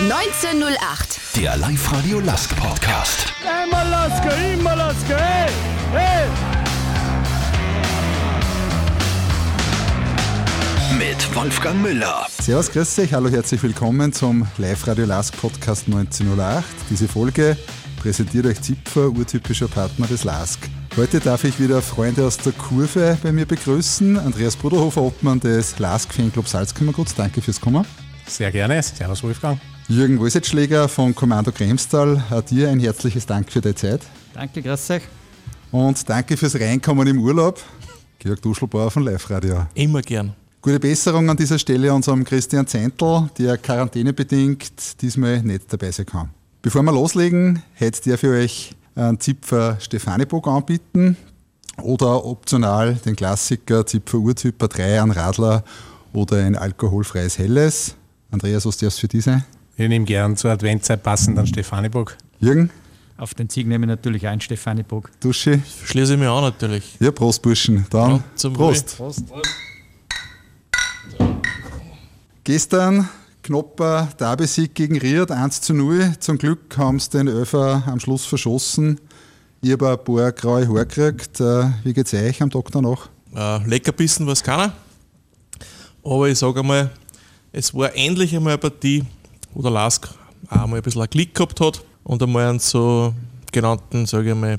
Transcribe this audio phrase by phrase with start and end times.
[0.00, 1.18] 1908.
[1.34, 3.32] Der Live-Radio Lask Podcast.
[3.44, 5.50] Einmal Lasker, immer Lasker, hey,
[5.90, 6.28] hey!
[10.96, 12.28] Mit Wolfgang Müller.
[12.40, 16.64] Servus, grüß euch, hallo, herzlich willkommen zum Live-Radio Lask Podcast 1908.
[16.90, 17.56] Diese Folge
[18.00, 20.60] präsentiert euch Zipfer, urtypischer Partner des Lask.
[20.96, 24.16] Heute darf ich wieder Freunde aus der Kurve bei mir begrüßen.
[24.16, 27.08] Andreas Bruderhofer, Obmann des Lask Fanclub Salzkammergut.
[27.16, 27.84] Danke fürs Kommen.
[28.28, 28.80] Sehr gerne.
[28.80, 29.58] Servus, Wolfgang.
[29.90, 34.02] Jürgen Wolsetschläger von Kommando Kremstal, auch dir ein herzliches Dank für deine Zeit.
[34.34, 35.02] Danke, grüß euch.
[35.72, 37.58] Und danke fürs Reinkommen im Urlaub.
[38.18, 39.66] Georg Duschelbauer von Live Radio.
[39.72, 40.34] Immer gern.
[40.60, 46.28] Gute Besserung an dieser Stelle unserem Christian Zentl, der quarantänebedingt diesmal nicht dabei sein kann.
[46.60, 51.16] Bevor wir loslegen, hätte der für euch einen Zipfer Stefanibog anbieten
[51.80, 55.64] oder optional den Klassiker Zipfer Urtyper 3 an Radler
[56.12, 57.94] oder ein alkoholfreies Helles.
[58.30, 59.44] Andreas, was darfst für diese?
[59.80, 62.16] Ich nehme gern zur Adventzeit passend an Stefaniburg.
[62.40, 62.70] Jürgen,
[63.16, 65.10] Auf den Sieg nehme ich natürlich ein, Stefanie Bog.
[65.20, 65.62] Duschi?
[65.84, 66.96] Schließe ich mich an natürlich.
[66.98, 67.86] Ja, Prost, Burschen.
[67.90, 68.96] Dann Ja, zum Prost.
[68.96, 69.22] Prost.
[72.44, 73.08] Gestern
[73.42, 76.14] knapper Derby-Sieg gegen Riad, 1 zu 0.
[76.18, 79.00] Zum Glück haben sie den Öfer am Schluss verschossen.
[79.60, 81.40] Ich habe ein paar graue Haare gekriegt.
[81.40, 83.08] Äh, Wie geht's euch am Tag danach?
[83.34, 84.72] Äh, Leckerbissen war es keiner.
[86.04, 86.90] Aber ich sage einmal,
[87.52, 89.04] es war endlich einmal eine Partie,
[89.54, 90.08] wo der Lask
[90.48, 93.14] auch einmal ein bisschen einen Klick gehabt hat und einmal einen so
[93.52, 94.58] genannten, sage ich mal,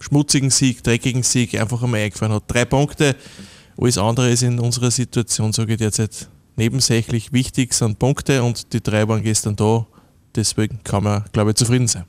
[0.00, 2.44] schmutzigen Sieg, dreckigen Sieg einfach einmal eingefallen hat.
[2.46, 3.16] Drei Punkte,
[3.80, 7.32] alles andere ist in unserer Situation, sage ich derzeit, nebensächlich.
[7.32, 9.86] Wichtig sind Punkte und die drei waren gestern da.
[10.34, 12.04] Deswegen kann man, glaube ich, zufrieden sein.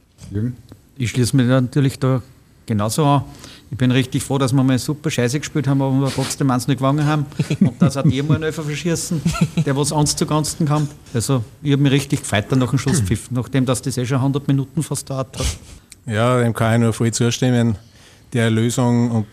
[0.97, 2.21] Ich schließe mich natürlich da
[2.65, 3.23] genauso an.
[3.71, 6.67] Ich bin richtig froh, dass wir mal super Scheiße gespielt haben, aber wir trotzdem eins
[6.67, 7.25] nicht gewonnen haben.
[7.59, 9.21] Und dass auch die mal einen Elfer verschießen,
[9.65, 10.87] der was eins zu ganzen kann.
[11.13, 14.17] Also, ich habe mich richtig gefreut dann nach dem Schlusspfiff, nachdem das das eh schon
[14.17, 15.45] 100 Minuten fast dauert hat.
[16.07, 17.77] Ja, dem kann ich nur voll zustimmen.
[18.33, 19.27] Die Erlösung und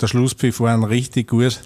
[0.00, 1.60] der Schlusspfiff waren richtig gut.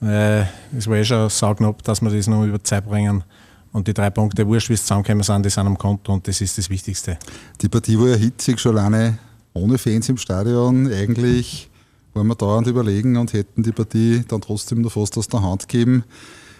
[0.00, 3.24] Es war eh schon saugknapp, dass wir das noch über die Zeit bringen.
[3.72, 6.40] Und die drei Punkte, wurscht wie es zusammengekommen sind, die sind am Konto und das
[6.40, 7.18] ist das Wichtigste.
[7.60, 9.18] Die Partie war ja hitzig, schon alleine
[9.54, 10.92] ohne Fans im Stadion.
[10.92, 11.68] Eigentlich
[12.14, 15.68] waren wir dauernd überlegen und hätten die Partie dann trotzdem noch fast aus der Hand
[15.68, 16.04] gegeben.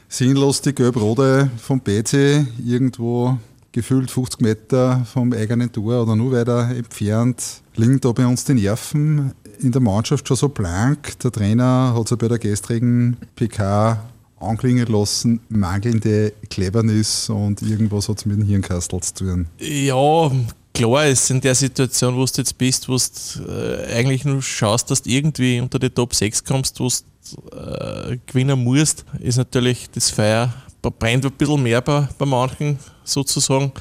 [0.09, 3.39] Sinnlos die Gelb-Rote vom BC irgendwo
[3.73, 7.63] gefühlt 50 Meter vom eigenen Tor oder nur weiter entfernt.
[7.77, 11.19] Liegen da bei uns die Nerven in der Mannschaft schon so blank.
[11.21, 14.03] Der Trainer hat sich bei der gestrigen PK
[14.41, 19.47] anklingen lassen, mangelnde Cleverness und irgendwas hat es mit dem Hirnkastel zu tun.
[19.59, 20.31] Ja,
[20.79, 24.91] klar ist in der Situation, wo du jetzt bist, wo du äh, eigentlich nur schaust,
[24.91, 29.91] dass du irgendwie unter die Top 6 kommst, wo du äh, gewinnen musst, ist natürlich
[29.91, 30.53] das Feuer
[30.99, 33.73] brennt ein bisschen mehr bei, bei manchen sozusagen.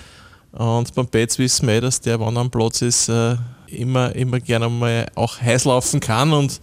[0.52, 3.35] Und beim Betz wissen wir, eh, dass der, wenn er am Platz ist, äh,
[3.68, 6.34] immer, immer gerne mal auch heiß laufen kann.
[6.34, 6.59] Und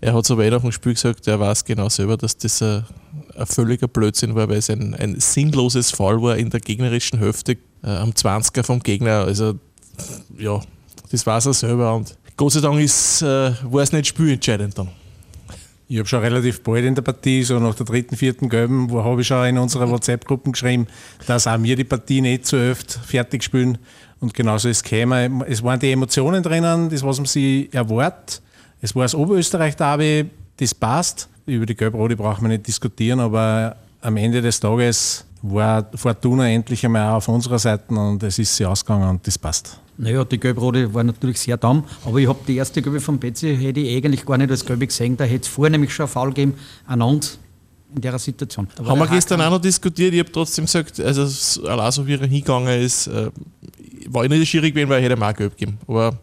[0.00, 2.84] er hat so weit nach dem Spiel gesagt, er weiß genau selber, dass das ein,
[3.36, 7.56] ein völliger Blödsinn war, weil es ein, ein sinnloses Fall war in der gegnerischen Hälfte
[7.82, 9.24] äh, am 20er vom Gegner.
[9.24, 9.58] Also,
[10.38, 10.60] ja,
[11.10, 11.94] das weiß er selber.
[11.94, 14.88] Und Gott sei Dank ist, äh, war es nicht spielentscheidend dann.
[15.88, 19.04] Ich habe schon relativ bald in der Partie, so nach der dritten, vierten Gelben, wo
[19.04, 20.86] habe ich schon in unserer WhatsApp-Gruppe geschrieben,
[21.26, 23.76] dass auch wir die Partie nicht so oft fertig spielen.
[24.18, 25.44] Und genauso ist es gekommen.
[25.46, 28.40] Es waren die Emotionen drinnen, das, was man sich erwartet.
[28.80, 31.28] Es war das Oberösterreich-Derby, das passt.
[31.46, 36.84] Über die Gelb-Rote brauchen wir nicht diskutieren, aber am Ende des Tages war Fortuna endlich
[36.84, 39.80] einmal auf unserer Seite und es ist sie ausgegangen und das passt.
[39.98, 43.56] Naja, die Gelb-Rote war natürlich sehr dumm, aber ich habe die erste Gelbe von Betzi
[43.56, 45.16] hätte ich eigentlich gar nicht als Gelbe gesehen.
[45.16, 46.54] Da hätte es vorher nämlich schon einen Foul gegeben
[46.86, 47.38] an uns
[47.94, 48.68] in der Situation.
[48.76, 50.14] War Haben wir gestern auch noch diskutiert.
[50.14, 53.30] Ich habe trotzdem gesagt, also so wie er hingegangen ist, äh,
[54.08, 55.78] war ich nicht schwierig gewesen, weil ich hätte ihm auch gelb gegeben.
[55.86, 56.18] Aber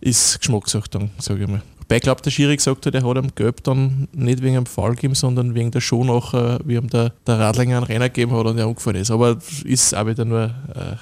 [0.00, 1.62] ist Geschmackssache dann, sage ich mal.
[1.88, 4.66] Wobei ich glaube, der Schiri gesagt hat, er hat ihm gelb dann nicht wegen einem
[4.66, 8.32] Fall gegeben, sondern wegen der Show nachher, wie ihm der, der Radlinger einen Renner gegeben
[8.32, 9.10] hat und er umgefallen ist.
[9.10, 10.44] Aber ist auch wieder nur
[10.74, 10.96] äh,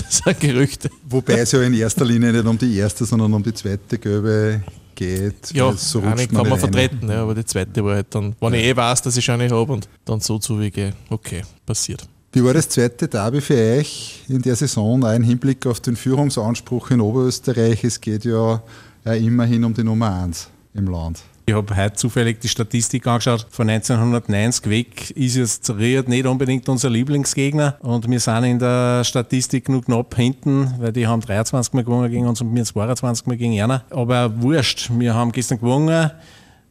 [0.08, 0.90] sind Gerüchte.
[1.08, 4.64] Wobei es ja in erster Linie nicht um die erste, sondern um die zweite Gelbe
[4.96, 5.52] geht.
[5.52, 6.58] Ja, so eine kann man rein.
[6.58, 9.48] vertreten, ja, aber die zweite war halt dann, wenn ich eh weiß, dass ich eine
[9.48, 12.08] habe und dann so zuwege, okay, passiert.
[12.32, 15.02] Wie war das zweite Derby für euch in der Saison?
[15.04, 17.82] Im Hinblick auf den Führungsanspruch in Oberösterreich.
[17.84, 18.62] Es geht ja,
[19.06, 21.22] ja immerhin um die Nummer 1 im Land.
[21.48, 23.46] Ich habe heute zufällig die Statistik angeschaut.
[23.50, 27.76] Von 1990 weg ist jetzt Ried nicht unbedingt unser Lieblingsgegner.
[27.82, 32.10] Und wir sind in der Statistik nur knapp hinten, weil die haben 23 Mal gewonnen
[32.10, 33.84] gegen uns und wir 22 Mal gegen einer.
[33.90, 36.10] Aber wurscht, wir haben gestern gewonnen.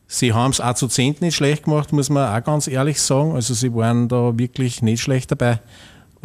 [0.07, 3.33] Sie haben es auch zu Zehnt nicht schlecht gemacht, muss man auch ganz ehrlich sagen.
[3.33, 5.61] Also sie waren da wirklich nicht schlecht dabei.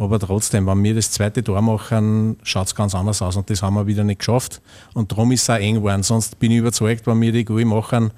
[0.01, 3.61] Aber trotzdem, wenn wir das zweite Tor machen, schaut es ganz anders aus und das
[3.61, 4.59] haben wir wieder nicht geschafft.
[4.95, 6.01] Und darum ist es auch eng geworden.
[6.01, 8.09] Sonst bin ich überzeugt, wenn wir die Goal machen,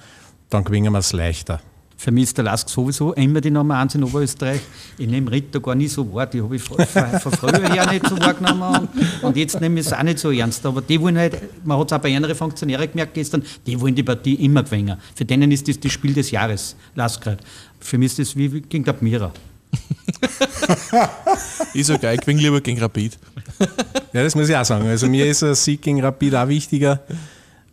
[0.50, 1.60] dann gewinnen wir es leichter.
[1.98, 4.62] Für mich ist der Lask sowieso immer die Nummer 1 in Oberösterreich.
[4.98, 8.08] Ich nehme Ritter gar nicht so wahr, die habe ich von, von früher her nicht
[8.08, 8.88] so wahrgenommen
[9.22, 10.66] und, jetzt nehme ich es auch nicht so ernst.
[10.66, 13.94] Aber die wollen halt, man hat es auch bei anderen Funktionären gemerkt gestern, die wollen
[13.94, 14.98] die Partie immer gewinnen.
[15.16, 17.44] Für denen ist das das Spiel des Jahres, Lask gerade.
[17.82, 19.34] Für mich ist das wie gegen der Admira.
[21.74, 23.18] ich sage, ich gewinne lieber gegen Rapid.
[24.14, 24.88] ja, das muss ich auch sagen.
[24.88, 27.02] Also mir ist ein Sieg gegen Rapid auch wichtiger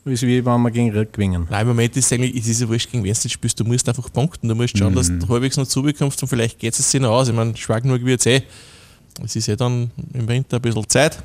[0.07, 1.47] als wie wenn wir gegen Rick gewinnen.
[1.51, 3.61] Nein, im Moment ist es eigentlich, es ist ja wurscht, gegen wen du spielst.
[3.61, 4.49] Du musst einfach punkten.
[4.49, 4.97] Du musst schauen, mhm.
[4.97, 7.29] dass du halbwegs noch zubekommst und vielleicht geht es sich noch aus.
[7.29, 8.43] Ich meine, schwach genug wird es eh.
[9.23, 11.23] Es ist ja dann im Winter ein bisschen Zeit.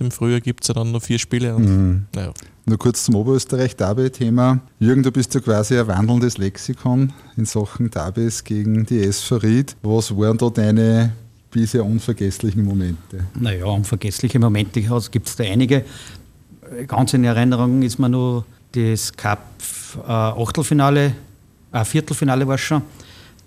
[0.00, 1.54] Im Frühjahr gibt es ja dann noch vier Spiele.
[1.54, 2.06] Und, mhm.
[2.14, 2.32] naja.
[2.66, 4.60] Nur kurz zum Oberösterreich-Derby-Thema.
[4.78, 9.76] Jürgen, du bist ja quasi ein wandelndes Lexikon in Sachen Derbys gegen die SV Ried.
[9.82, 11.12] Was waren da deine
[11.50, 13.26] bisher unvergesslichen Momente?
[13.34, 15.84] Naja, unvergessliche Momente gibt es da einige.
[16.86, 19.40] Ganz in Erinnerung ist mir nur das Cup
[20.06, 20.30] äh,
[21.72, 22.82] äh, Viertelfinale war es schon.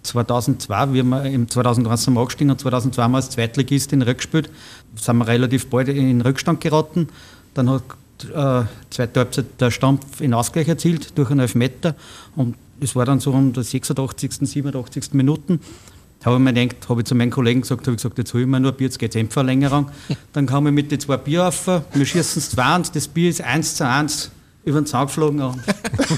[0.03, 4.01] 2002, wir haben im 2001 sind wir angestiegen und 2002 haben wir als Zweitligist in
[4.01, 4.50] Rückgespielt.
[4.95, 7.09] sind wir relativ bald in Rückstand geraten.
[7.53, 7.83] Dann hat
[8.24, 11.95] äh, zweite Halbzeit der Stampf in Ausgleich erzielt durch einen Elfmeter
[12.36, 15.13] und es war dann so um der 86., 87.
[15.13, 15.59] Minuten.
[16.19, 18.33] Da habe ich mir gedacht, habe ich zu meinen Kollegen gesagt, habe ich gesagt, jetzt
[18.33, 19.89] hole ich mir nur ein Bier, jetzt geht es Endverlängerung.
[20.33, 23.30] Dann kam ich mit den zwei Bier auf, wir schießen es 2 und das Bier
[23.30, 24.31] ist 1 zu 1
[24.63, 25.37] über den Zaun geflogen.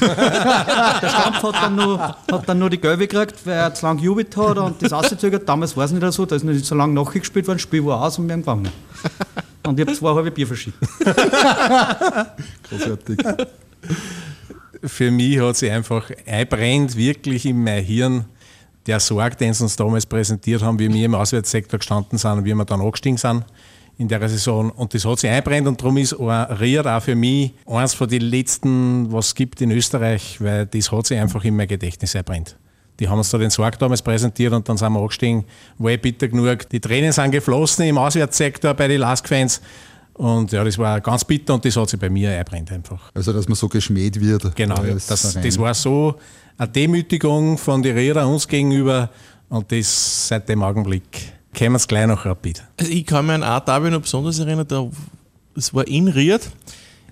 [0.01, 4.01] der Stampf hat dann, nur, hat dann nur die Gelbe gekriegt, weil er zu lange
[4.01, 5.48] gejubelt hat und das ausgezögert.
[5.48, 8.01] Damals war es nicht so, da ist nicht so lange nachgespielt worden, das Spiel war
[8.01, 8.69] aus und wir haben gewonnen.
[9.66, 10.78] Und ich habe zwei halbe Bier verschickt.
[12.69, 13.19] Großartig.
[14.84, 18.25] Für mich hat sich einfach einbrennt wirklich in mein Hirn
[18.86, 22.44] der Sorg, den sie uns damals präsentiert haben, wie wir im Auswärtssektor gestanden sind und
[22.46, 23.46] wie wir dann angestiegen sind
[23.98, 24.72] in der Saison.
[24.72, 28.22] Und das hat sich einbrennt und darum ist Ried auch für mich eines von den
[28.22, 32.57] letzten, was es gibt in Österreich, weil das hat sich einfach in mein Gedächtnis einbrennt.
[33.00, 35.45] Die haben uns da den Sorg damals präsentiert und dann sind wir angestiegen.
[35.80, 36.69] War ich bitter genug.
[36.69, 39.62] Die Tränen sind geflossen im Auswärtssektor bei den Lask-Fans.
[40.13, 43.12] Und ja, das war ganz bitter und das hat sich bei mir einbrennt einfach.
[43.16, 44.56] Also, dass man so geschmäht wird.
[44.56, 46.16] Genau, das, das war so
[46.56, 49.10] eine Demütigung von den Rädern uns gegenüber
[49.50, 51.33] und das seit dem Augenblick.
[51.58, 52.64] Kommen wir es gleich noch rapid.
[52.80, 54.88] Also ich kann mich an ein Derby noch besonders erinnern, da,
[55.56, 56.42] das war in Ried.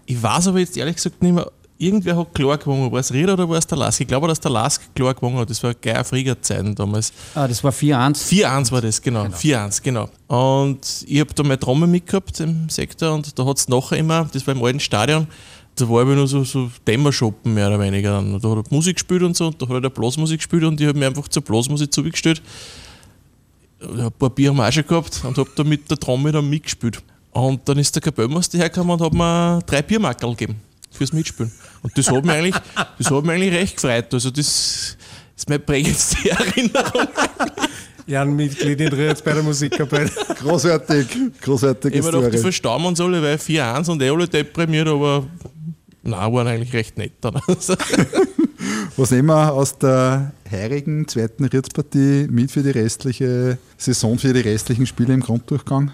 [0.06, 1.52] Ich weiß aber jetzt ehrlich gesagt nicht mehr,
[1.82, 2.92] irgendwer hat klar gewonnen.
[2.92, 4.00] War es Ried oder war es der Lask?
[4.02, 5.50] Ich glaube, dass der Lask klar gewonnen hat.
[5.50, 7.12] Das war geil Frieger-Zeiten damals.
[7.34, 8.28] Ah, das war 4-1.
[8.28, 9.24] 4-1 war das, genau.
[9.24, 9.36] genau.
[9.36, 10.10] 4-1, genau.
[10.28, 14.30] Und ich habe da meine Trommel mitgehabt im Sektor und da hat es nachher immer,
[14.32, 15.28] das war im alten Stadion,
[15.76, 18.20] da war ich nur so, so Dämmershoppen mehr oder weniger.
[18.20, 20.80] Und da hat er Musik gespielt und so, und da hat er Blasmusik gespielt und
[20.80, 22.42] ich habe mir einfach zur Blasmusik zugestellt.
[23.81, 26.50] Ein paar Bier haben wir auch schon gehabt und habe da mit der Trommel dann
[26.50, 27.01] mitgespielt.
[27.31, 30.56] Und dann ist der Kapellmeister hergekommen und hat mir drei Biermackel gegeben
[30.92, 31.51] fürs Mitspielen.
[31.81, 32.56] Und das hat mich eigentlich,
[32.98, 34.13] das hat mich eigentlich recht gefreut.
[34.13, 34.98] Also das
[35.36, 37.07] ist meine prägendste Erinnerung.
[38.06, 40.12] Jan Mitglied in Rührs bei der Musikkapelle.
[40.39, 41.07] Großartig,
[41.42, 41.95] großartig.
[41.95, 45.25] Ich habe gedacht, die verstauben uns alle, weil 4-1 und eh alle deprimiert, aber
[46.04, 47.36] Nein, waren eigentlich recht nett dann.
[48.98, 54.42] Was nehmen wir aus der heurigen zweiten Rittspartie mit für die restliche Saison, für die
[54.42, 55.92] restlichen Spiele im Grunddurchgang?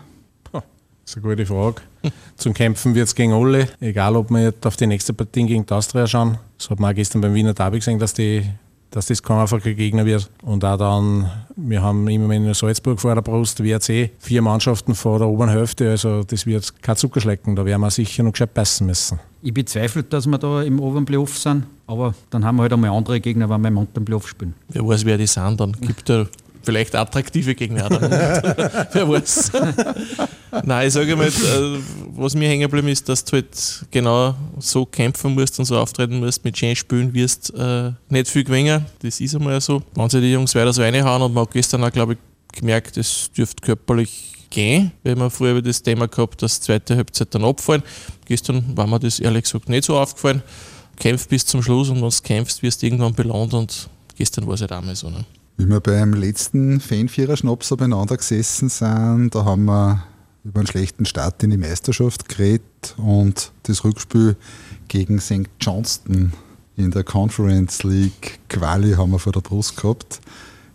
[1.08, 1.82] Das ist eine gute Frage.
[2.36, 5.66] Zum Kämpfen wird es gegen alle, egal ob wir jetzt auf die nächste Partie gegen
[5.66, 6.38] die Austria schauen.
[6.58, 8.44] Das hat man auch gestern beim Wiener Derby gesehen, dass, die,
[8.92, 10.30] dass das kein einfacher Gegner wird.
[10.42, 15.20] Und auch dann, wir haben immer in Salzburg vor der Brust, WRC, vier Mannschaften vor
[15.20, 18.86] der oberen Hälfte, also das wird kein Zuckerschlecken, da werden wir sicher noch gescheit beißen
[18.86, 19.18] müssen.
[19.42, 22.92] Ich bezweifle, dass wir da im oberen Playoff sind, aber dann haben wir halt einmal
[22.92, 24.54] andere Gegner, wenn wir im unteren Playoff spielen.
[24.68, 26.28] Wer weiß, wer die sind, dann gibt er
[26.62, 27.90] vielleicht attraktive Gegner.
[28.92, 29.52] wer weiß.
[30.66, 31.80] Nein, ich sage mal, äh,
[32.16, 36.20] was mir hängen geblieben ist, dass du halt genau so kämpfen musst und so auftreten
[36.20, 38.86] musst, mit schön spielen wirst, äh, nicht viel gewinnen.
[39.00, 39.82] Das ist einmal so.
[39.96, 42.20] Wenn sie die Jungs weiter so reinhauen und man hat gestern auch, glaube ich,
[42.60, 46.98] gemerkt, es dürfte körperlich gehen, weil wir früher über das Thema gehabt, dass die zweite
[46.98, 47.84] Halbzeit dann abfallen.
[48.26, 50.42] Gestern war mir das ehrlich gesagt nicht so aufgefallen.
[50.98, 54.56] Kämpf bis zum Schluss und wenn du kämpfst, wirst du irgendwann belohnt und gestern war
[54.56, 55.10] es halt einmal so.
[55.10, 55.26] Ne?
[55.58, 60.04] Wie wir beim letzten Fanvierer-Schnaps beieinander gesessen sind, da haben wir
[60.44, 64.36] über einen schlechten Start in die Meisterschaft geredet und das Rückspiel
[64.88, 65.50] gegen St.
[65.60, 66.32] Johnston
[66.78, 70.22] in der Conference League Quali haben wir vor der Brust gehabt.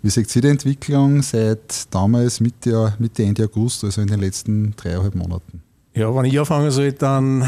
[0.02, 4.74] Wie seht ihr die Entwicklung seit damals Mitte, Mitte Ende August, also in den letzten
[4.76, 5.62] dreieinhalb Monaten?
[5.94, 7.42] Ja, wenn ich anfangen soll, dann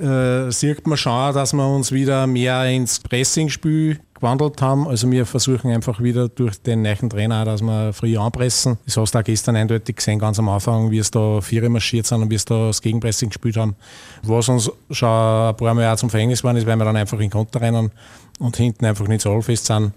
[0.00, 4.86] äh, sieht man schon, dass wir uns wieder mehr ins Pressingspiel gewandelt haben.
[4.86, 8.78] Also wir versuchen einfach wieder durch den neuen Trainer, dass wir früh anpressen.
[8.84, 12.06] Das hast du auch gestern eindeutig gesehen, ganz am Anfang, wie es da Viere marschiert
[12.06, 13.74] sind und wie es da das Gegenpressing gespielt haben.
[14.22, 17.18] Was uns schon ein paar Mal auch zum Verhängnis geworden ist, weil wir dann einfach
[17.18, 17.90] in Konter rennen
[18.38, 19.92] und hinten einfach nicht so allfest sind.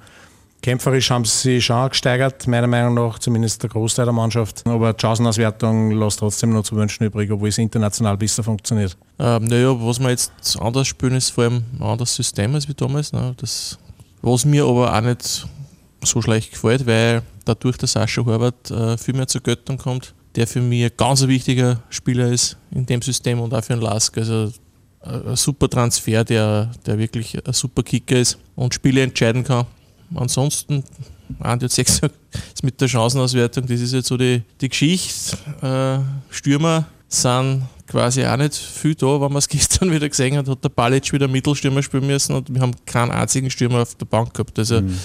[0.64, 4.66] Kämpferisch haben sie sich schon gesteigert, meiner Meinung nach, zumindest der Großteil der Mannschaft.
[4.66, 8.96] Aber die Chancenauswertung lässt trotzdem noch zu wünschen übrig, obwohl es international besser funktioniert.
[9.20, 12.74] Ähm, naja, was wir jetzt anders spielen, ist vor allem ein anderes System als wie
[12.74, 13.12] damals.
[13.12, 13.36] Ne?
[13.36, 13.78] Das,
[14.22, 15.46] was mir aber auch nicht
[16.02, 20.48] so schlecht gefällt, weil dadurch der Sascha Horvath äh, viel mehr zur Göttung kommt, der
[20.48, 24.18] für mich ein ganz wichtiger Spieler ist in dem System und auch für den Lask.
[24.18, 24.54] Also
[25.02, 29.66] äh, ein super Transfer, der, der wirklich ein super Kicker ist und Spiele entscheiden kann
[30.16, 30.84] ansonsten,
[31.40, 32.16] Andi hat es gesagt,
[32.62, 35.38] mit der Chancenauswertung, das ist jetzt so die, die Geschichte.
[35.62, 40.48] Äh, Stürmer sind quasi auch nicht viel da, wenn man es gestern wieder gesehen hat,
[40.48, 44.06] hat der Balic wieder Mittelstürmer spielen müssen und wir haben keinen einzigen Stürmer auf der
[44.06, 44.58] Bank gehabt.
[44.58, 44.98] Also mhm.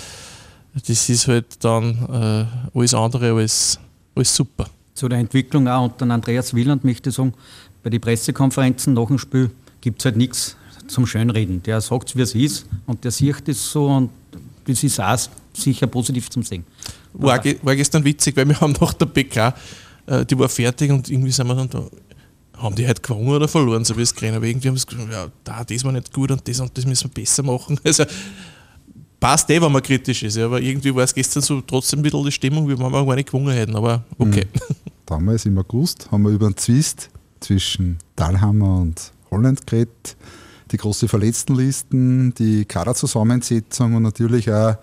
[0.87, 3.79] das ist halt dann äh, alles andere als,
[4.15, 4.67] als super.
[4.95, 7.35] Zu der Entwicklung auch unter Andreas Wieland möchte ich sagen,
[7.83, 9.51] bei den Pressekonferenzen nach dem Spiel
[9.81, 10.57] gibt es halt nichts
[10.89, 11.63] zum Schönreden.
[11.63, 14.11] Der sagt, wie es ist und der sieht es so und
[14.69, 15.19] das ist auch
[15.55, 16.65] sicher positiv zum Sehen.
[17.15, 19.55] War, war gestern witzig, weil wir haben nach der PK,
[20.07, 21.85] äh, die war fertig und irgendwie sind wir dann da,
[22.59, 25.13] haben die halt gewonnen oder verloren, so wie es gesehen Aber irgendwie haben sie gesagt,
[25.13, 27.79] ja, da, das war nicht gut und das und das müssen wir besser machen.
[27.85, 28.05] Also
[29.21, 32.25] passt eh, wenn man kritisch ist, aber irgendwie war es gestern so trotzdem ein bisschen
[32.25, 34.47] die Stimmung, wie wenn wir gar nicht gewonnen hätten, aber okay.
[34.53, 34.75] Mhm.
[35.07, 37.11] Damals im August haben wir über einen Zwist
[37.41, 40.17] zwischen Dahlhammer und Holland geredet
[40.69, 44.77] die große Verletztenlisten, die Kaderzusammensetzung und natürlich auch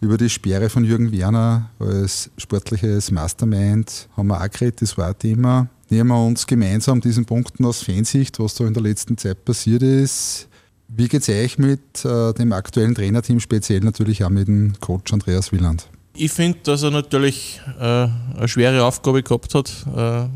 [0.00, 5.08] über die Sperre von Jürgen Werner als sportliches Mastermind haben wir auch geredet, das war
[5.08, 5.68] ein Thema.
[5.90, 9.82] Nehmen wir uns gemeinsam diesen Punkten aus Fansicht, was da in der letzten Zeit passiert
[9.82, 10.48] ist.
[10.88, 15.12] Wie geht es euch mit äh, dem aktuellen Trainerteam, speziell natürlich auch mit dem Coach
[15.12, 15.88] Andreas Wieland?
[16.16, 20.28] Ich finde, dass er natürlich äh, eine schwere Aufgabe gehabt hat, äh,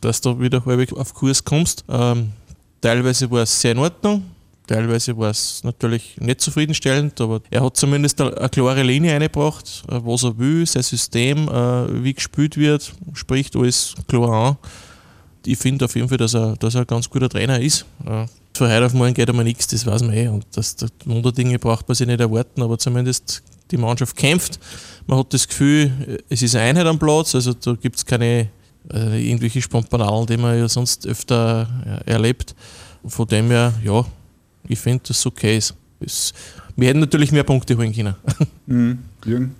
[0.00, 1.84] dass du wieder halbwegs auf Kurs kommst.
[1.88, 2.32] Ähm,
[2.80, 4.22] Teilweise war es sehr in Ordnung,
[4.66, 9.98] teilweise war es natürlich nicht zufriedenstellend, aber er hat zumindest eine klare Linie eingebracht, äh,
[10.04, 14.56] was er will, sein System, äh, wie gespielt wird, spricht alles klar an.
[15.44, 17.84] Ich finde auf jeden Fall, dass er, dass er ein ganz guter Trainer ist.
[18.06, 20.28] Äh, von heute auf morgen geht einmal nichts, das weiß man eh.
[20.28, 24.58] Und das, das Wunderdinge braucht man sich nicht erwarten, aber zumindest die Mannschaft kämpft.
[25.06, 28.48] Man hat das Gefühl, es ist Einheit am Platz, also da gibt es keine
[28.92, 31.68] äh, irgendwelche Spompanalen, die man ja sonst öfter
[32.06, 32.54] äh, erlebt.
[33.06, 34.04] Von dem her, ja,
[34.66, 35.74] ich finde, dass es okay ist.
[36.00, 36.32] Es,
[36.76, 38.14] wir hätten natürlich mehr Punkte holen können.
[38.66, 38.98] Mhm.
[39.24, 39.54] Jürgen?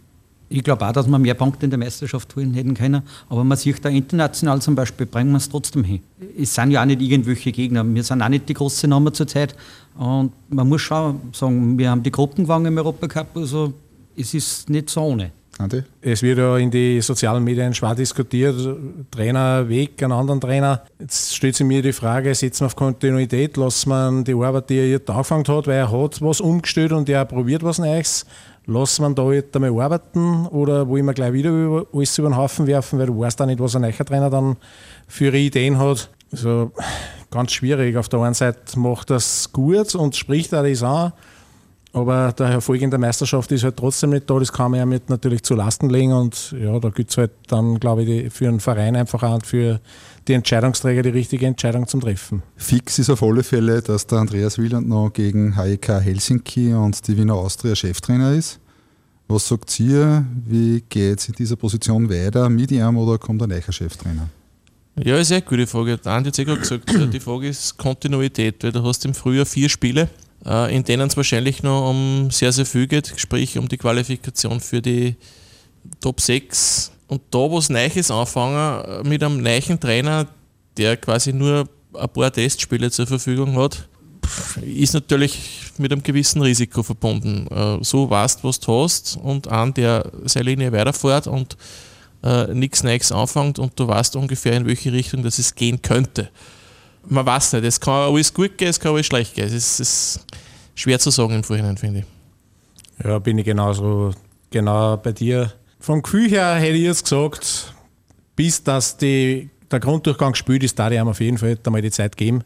[0.51, 3.03] Ich glaube auch, dass wir mehr Punkte in der Meisterschaft holen hätten können.
[3.29, 6.01] Aber man sieht da international zum Beispiel, bringen wir es trotzdem hin.
[6.39, 7.85] Es sind ja auch nicht irgendwelche Gegner.
[7.85, 9.55] Wir sind auch nicht die große Nummer zurzeit.
[9.97, 13.37] Und man muss schon sagen, wir haben die Gruppen gewonnen im Europacup.
[13.37, 13.75] Also
[14.17, 15.33] es ist nicht so ohne.
[15.59, 15.83] Andi?
[16.01, 18.57] Es wird ja in die sozialen Medien schwer diskutiert,
[19.11, 20.83] Trainer weg, einen anderen Trainer.
[21.01, 24.79] Jetzt stellt sich mir die Frage, setzen wir auf Kontinuität, lassen wir die Arbeit, die
[24.79, 28.25] er jetzt angefangen hat, weil er hat was umgestellt und er probiert was Neues.
[28.67, 32.67] Lassen wir da jetzt einmal arbeiten oder wollen wir gleich wieder alles über den Haufen
[32.67, 34.57] werfen, weil du weißt auch nicht, was ein neuer Trainer dann
[35.09, 36.11] für Ideen hat.
[36.31, 36.71] Also
[37.31, 37.97] ganz schwierig.
[37.97, 41.13] Auf der einen Seite macht das gut und spricht auch das an.
[41.93, 44.39] Aber der Erfolg in der Meisterschaft ist halt trotzdem nicht da.
[44.39, 46.13] Das kann man ja mit natürlich zu Lasten legen.
[46.13, 49.81] Und ja, da gibt es halt dann, glaube ich, für einen Verein einfach auch für
[50.29, 52.43] die Entscheidungsträger die richtige Entscheidung zum Treffen.
[52.57, 57.17] Fix ist auf alle Fälle, dass der Andreas Wieland noch gegen HEK Helsinki und die
[57.17, 58.61] Wiener Austria Cheftrainer ist.
[59.27, 60.25] Was sagt ihr?
[60.47, 62.49] Wie geht es in dieser Position weiter?
[62.49, 64.29] Mit ihm oder kommt ein neuer Cheftrainer?
[65.03, 65.97] Ja, ist eine gute Frage.
[65.97, 69.15] Der Andi hat es ja gerade gesagt, die Frage ist Kontinuität, weil du hast im
[69.15, 70.09] Frühjahr vier Spiele
[70.45, 74.81] in denen es wahrscheinlich noch um sehr, sehr viel geht, sprich um die Qualifikation für
[74.81, 75.17] die
[76.01, 76.93] Top 6.
[77.09, 80.27] Und da was Neues anfangen äh, mit einem neuen Trainer,
[80.77, 83.89] der quasi nur ein paar Testspiele zur Verfügung hat,
[84.63, 85.39] ist natürlich
[85.79, 87.47] mit einem gewissen Risiko verbunden.
[87.49, 91.57] Äh, so weißt, was du hast und an der seine Linie weiterfährt und
[92.23, 96.31] äh, nichts Neues anfängt und du weißt ungefähr, in welche Richtung das es gehen könnte
[97.07, 99.47] man weiß nicht, es kann alles gut gehen, es kann alles schlecht gehen.
[99.47, 100.27] Es ist, ist
[100.75, 103.05] schwer zu sagen im Vorhinein, finde ich.
[103.05, 104.13] Ja, bin ich genauso
[104.51, 105.53] genau bei dir.
[105.81, 107.73] Vom Gefühl her hätte ich jetzt gesagt,
[108.35, 112.17] bis dass die, der Grunddurchgang gespielt ist, da haben auf jeden Fall einmal die Zeit
[112.17, 112.43] geben.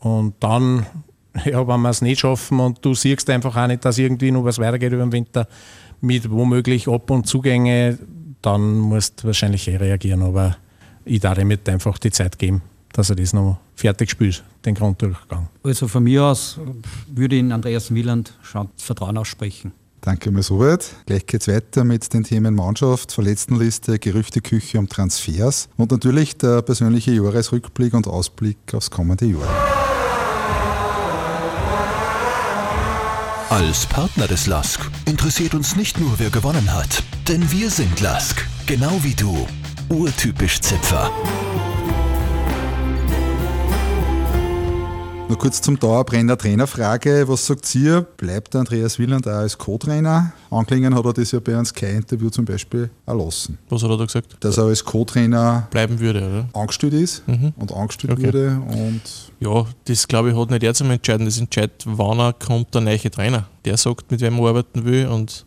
[0.00, 0.86] Und dann,
[1.44, 4.44] ja, wenn wir es nicht schaffen und du siehst einfach auch nicht, dass irgendwie noch
[4.44, 5.48] was weitergeht über den Winter,
[6.00, 7.98] mit womöglich Ab- und Zugänge,
[8.42, 10.22] dann musst du wahrscheinlich eh reagieren.
[10.22, 10.56] Aber
[11.04, 12.62] ich darf damit einfach die Zeit geben
[12.98, 15.48] dass er das noch fertig spielt, den Grunddurchgang.
[15.62, 16.58] Also von mir aus
[17.14, 19.70] würde ich Andreas Wieland schon Vertrauen aussprechen.
[20.00, 20.96] Danke mal soweit.
[21.06, 27.12] Gleich geht's weiter mit den Themen Mannschaft, Verletztenliste, Gerüchteküche und Transfers und natürlich der persönliche
[27.12, 29.48] Jahresrückblick und Ausblick aufs kommende Jahr.
[33.48, 38.44] Als Partner des LASK interessiert uns nicht nur, wer gewonnen hat, denn wir sind LASK,
[38.66, 39.46] genau wie du.
[39.88, 41.12] Urtypisch Zipfer.
[45.28, 47.28] Nur kurz zum Dauerbrenner Trainerfrage.
[47.28, 48.00] Was sagt ihr?
[48.16, 50.32] Bleibt Andreas Wieland auch als Co-Trainer?
[50.50, 53.58] Anklingen hat er das ja bei uns kein Interview zum Beispiel erlassen.
[53.68, 54.36] Was hat er da gesagt?
[54.40, 56.48] Dass er als Co-Trainer Bleiben würde, oder?
[56.58, 58.26] angestellt ist und angestellt Okay.
[58.28, 59.02] wurde und
[59.38, 61.26] Ja, das glaube ich hat nicht er zum Entscheiden.
[61.26, 63.46] Das entscheidet, wann er kommt, der neue Trainer.
[63.66, 65.44] Der sagt, mit wem er arbeiten will und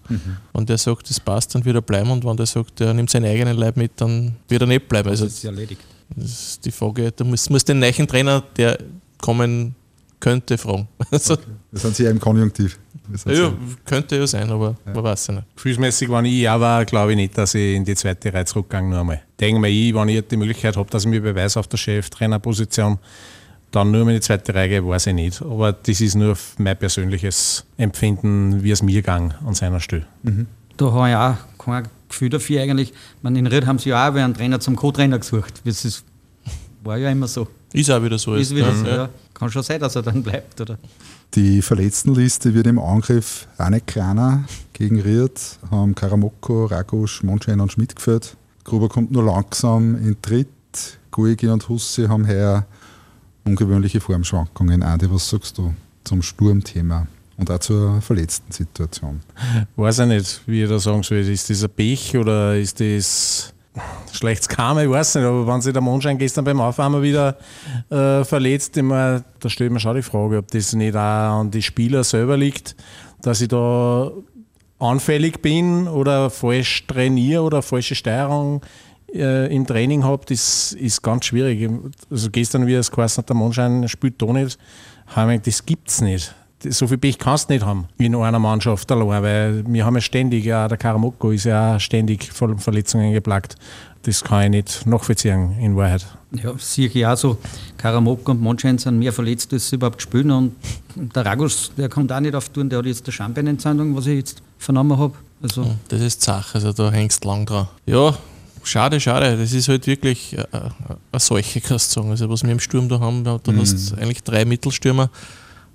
[0.54, 3.10] wenn der sagt, das passt, dann wird er bleiben und wenn der sagt, er nimmt
[3.10, 5.10] seinen eigenen Leib mit, dann wird er nicht bleiben.
[5.10, 5.82] Also Das ist erledigt.
[6.16, 8.78] das ist die Frage, da muss, muss den neuen Trainer, der
[9.22, 9.76] kommen
[10.20, 10.88] könnte, fragen.
[11.12, 11.38] Also,
[11.72, 12.78] wir sind sehr im Konjunktiv.
[13.12, 13.54] Ja, sehr-
[13.86, 15.56] könnte ja sein, aber man weiß ja nicht.
[15.56, 18.82] Gefühlsmäßig, wenn ich ja war, glaube ich nicht, dass ich in die zweite Reihe zurückgehe
[18.82, 19.22] nur einmal.
[19.40, 23.00] Denke mir ich, wenn ich die Möglichkeit habe, dass ich mich beweise auf der Cheftrainerposition,
[23.72, 25.42] dann nur in die zweite Reihe gehe, weiß ich nicht.
[25.42, 30.06] Aber das ist nur mein persönliches Empfinden, wie es mir ging an seiner Stelle.
[30.78, 32.94] Da habe ich auch kein Gefühl dafür eigentlich.
[33.22, 35.62] Man, in Ried haben sie ja auch einen Trainer zum Co-Trainer gesucht.
[35.66, 36.04] Das ist,
[36.84, 37.48] war ja immer so.
[37.74, 38.36] Ist auch wieder so.
[38.36, 38.76] Ist jetzt, wieder ja.
[38.76, 39.10] so, ja.
[39.34, 40.78] Kann schon sein, dass er dann bleibt, oder?
[41.36, 44.44] Die Verletztenliste wird im Angriff auch nicht kleiner.
[44.74, 48.36] Gegen Ried haben Karamoko, Ragusch, Monschein und Schmidt geführt.
[48.64, 50.48] Gruber kommt nur langsam in Tritt.
[51.12, 52.66] Guigi und Husse haben heuer
[53.44, 54.84] ungewöhnliche Formschwankungen.
[54.84, 55.74] Andi, was sagst du
[56.04, 59.22] zum Sturmthema und auch zur verletzten Situation?
[59.76, 61.18] Weiß ich nicht, wie ich da sagen soll.
[61.20, 63.54] Ist das ein Pech oder ist das
[64.12, 64.84] schlechtes Karma?
[64.84, 67.38] Ich weiß nicht, aber wenn sich der Mondschein gestern beim Aufwärmen wieder
[67.90, 71.62] äh, verletzt, mein, da stellt mir schon die Frage, ob das nicht auch an die
[71.62, 72.76] Spieler selber liegt,
[73.22, 74.12] dass ich da
[74.80, 78.62] anfällig bin oder falsch trainiere oder falsche Steuerung
[79.14, 81.70] äh, im Training habe, das ist ganz schwierig.
[82.10, 84.58] Also gestern, wie es geheißen hat, der Mondschein spielt da nicht,
[85.16, 86.34] das gibt es nicht.
[86.70, 90.02] So viel Pech kannst du nicht haben in einer Mannschaft allein, weil wir haben ja
[90.02, 93.56] ständig, ja, der Karamoko ist ja ständig von Verletzungen geplagt.
[94.04, 96.06] Das kann ich nicht nachvollziehen in Wahrheit.
[96.32, 97.38] Ja, sehe ich auch so.
[97.78, 100.32] Karamoko und Monschein sind mehr verletzt, als sie überhaupt spielen.
[100.32, 100.56] Und
[101.16, 104.18] der Ragus, der kommt auch nicht auf Touren, der hat jetzt eine Schambeinentzündung, was ich
[104.18, 105.14] jetzt vernommen habe.
[105.44, 107.68] Also, Das ist die Sache, also da hängst lang dran.
[107.86, 108.16] Ja,
[108.64, 109.38] schade, schade.
[109.38, 110.46] Das ist halt wirklich äh, äh,
[111.12, 112.12] eine Seuche, kannst du sagen.
[112.12, 115.10] Also was wir im Sturm da haben, da da hast du eigentlich drei Mittelstürmer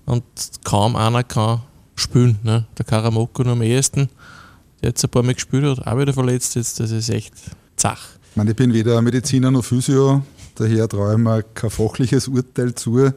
[0.06, 0.24] und
[0.64, 1.60] kaum einer kann
[1.94, 2.38] spielen.
[2.42, 2.66] Ne?
[2.78, 4.08] Der Karamoko nur am ehesten,
[4.80, 6.80] der jetzt ein paar Mal gespielt hat, auch wieder verletzt jetzt.
[6.80, 7.34] Das ist echt
[7.76, 8.00] zach.
[8.30, 10.22] Ich, meine, ich bin weder Mediziner noch Physio,
[10.54, 13.10] daher traue ich mir kein fachliches Urteil zu.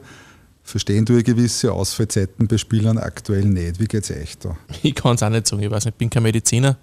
[0.62, 3.80] Verstehen tue ich gewisse Ausfallzeiten bei Spielern aktuell nicht.
[3.80, 4.56] Wie geht es euch da?
[4.82, 6.76] Ich kann es auch nicht sagen, ich weiß nicht, ich bin kein Mediziner.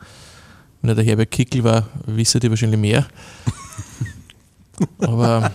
[0.81, 3.07] Wenn er der Herbert Kickel war, wissen die wahrscheinlich mehr.
[4.99, 5.51] Aber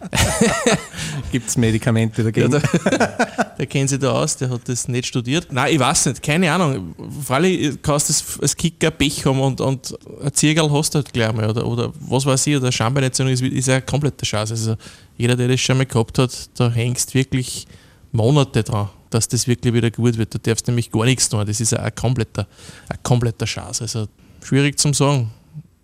[1.30, 2.50] Gibt es Medikamente Ja, dagegen?
[2.50, 5.48] der, der kennt sich da aus, der hat das nicht studiert.
[5.50, 6.94] Nein, ich weiß nicht, keine Ahnung.
[7.24, 11.32] Freilich kannst du als Kicker Pech haben und, und ein Ziergerl hast du halt gleich
[11.32, 11.48] mal.
[11.48, 14.54] Oder, oder was weiß ich, oder eine Schambeinentzündung ist, ist ja eine komplette Chance.
[14.54, 14.76] Also
[15.16, 17.66] jeder, der das schon mal gehabt hat, da hängst wirklich
[18.12, 20.34] Monate dran, dass das wirklich wieder gut wird.
[20.34, 21.44] Du darfst nämlich gar nichts tun.
[21.46, 22.46] Das ist ein kompletter,
[22.88, 23.84] ein kompletter Chance.
[23.84, 24.08] Also
[24.42, 25.30] schwierig zum sagen.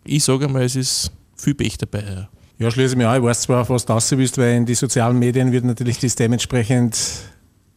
[0.05, 2.03] Ich sage mal, es ist viel Pech dabei.
[2.03, 2.29] Ja.
[2.59, 3.19] Ja, schließe ich mich an.
[3.19, 5.99] Ich weiß zwar, auf was du raus willst, weil in die sozialen Medien wird natürlich
[5.99, 6.99] das dementsprechend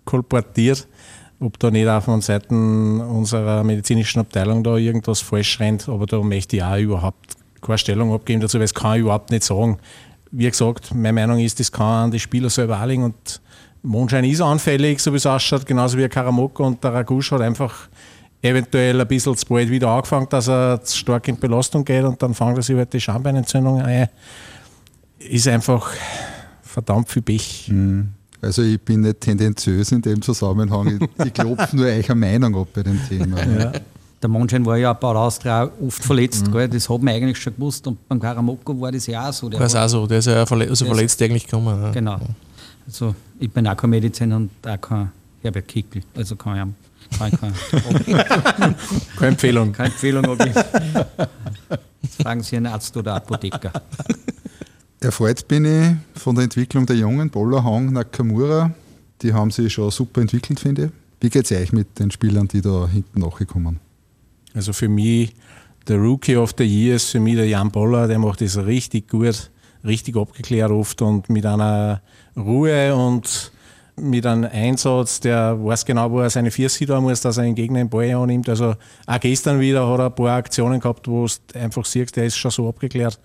[0.05, 0.87] kolportiert.
[1.41, 6.21] Ob da nicht auch von Seiten unserer medizinischen Abteilung da irgendwas falsch rennt, aber da
[6.21, 9.77] möchte ich auch überhaupt keine Stellung abgeben dazu, weil das kann ich überhaupt nicht sagen.
[10.31, 13.41] Wie gesagt, meine Meinung ist, das kann an die Spieler selber auch liegen und
[13.83, 17.89] Mondschein ist anfällig, so wie es ausschaut, genauso wie Karamoko und der Ragusch hat einfach
[18.41, 22.21] eventuell ein bisschen zu bald wieder angefangen, dass er zu stark in Belastung geht und
[22.21, 24.07] dann fangen sich halt die Schambeinentzündung ein
[25.19, 25.91] ist einfach
[26.63, 27.71] verdammt viel Pech.
[28.41, 30.99] Also ich bin nicht tendenziös in dem Zusammenhang.
[31.19, 33.37] Ich, ich klopfe nur eine Meinung ab bei dem Thema.
[34.21, 36.67] der Monschein war ja bei der Austria auch oft verletzt, gell?
[36.69, 37.85] das hat man eigentlich schon gewusst.
[37.87, 39.49] Und beim Karamoko war das ja auch so.
[39.49, 41.81] Der Das ist hat- auch so, der ist ja verle also verletzt eigentlich gekommen.
[41.81, 41.91] Ja.
[41.91, 42.19] Genau.
[42.85, 46.01] Also, ich bin auch kein Mediziner und auch kein Herbert Kickel.
[46.15, 46.73] Also kann
[47.11, 47.53] ich, kann ich keine,
[49.17, 49.71] Keine Empfehlung.
[49.73, 50.53] keine Empfehlung abgeben.
[52.01, 53.71] Jetzt fragen Sie einen Arzt oder Apotheker.
[55.01, 58.71] Erfreut bin ich von der Entwicklung der jungen Boller Hang Nakamura.
[59.21, 60.91] Die haben sich schon super entwickelt, finde ich.
[61.21, 63.79] Wie geht es euch mit den Spielern, die da hinten nachgekommen?
[64.53, 65.33] Also für mich,
[65.87, 69.09] der Rookie of the Year ist für mich der Jan Boller, der macht das richtig
[69.09, 69.49] gut.
[69.85, 72.01] richtig abgeklärt oft und mit einer
[72.35, 73.53] Ruhe und
[73.95, 77.55] mit einem Einsatz, der weiß genau, wo er seine Füße da muss, dass er den
[77.55, 78.49] Gegner im Ball annimmt.
[78.49, 78.75] Also
[79.07, 82.37] auch gestern wieder hat er ein paar Aktionen gehabt, wo du einfach siehst, der ist
[82.37, 83.17] schon so abgeklärt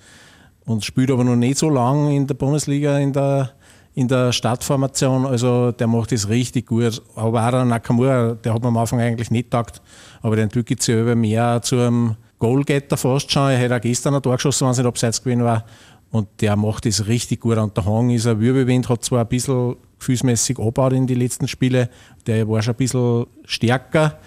[0.67, 3.51] und spielt aber noch nicht so lang in der Bundesliga in der,
[3.95, 5.27] in der Startformation.
[5.27, 7.03] Also der macht das richtig gut.
[7.17, 9.83] Aber auch der Nakamura, der hat mir am Anfang eigentlich nicht gedacht,
[10.23, 13.51] aber der entwickelt sich über mehr zu einem Goalgetter fast schon.
[13.51, 15.65] Er hätte auch gestern ein Tor geschossen, wenn es nicht abseits gewesen war.
[16.11, 17.59] Und der macht das richtig gut.
[17.59, 21.49] Und der Hang ist ein Wirbelwind, hat zwar ein bisschen gefühlsmäßig abgebaut in die letzten
[21.49, 21.89] Spiele.
[22.27, 24.19] Der war schon ein bisschen stärker.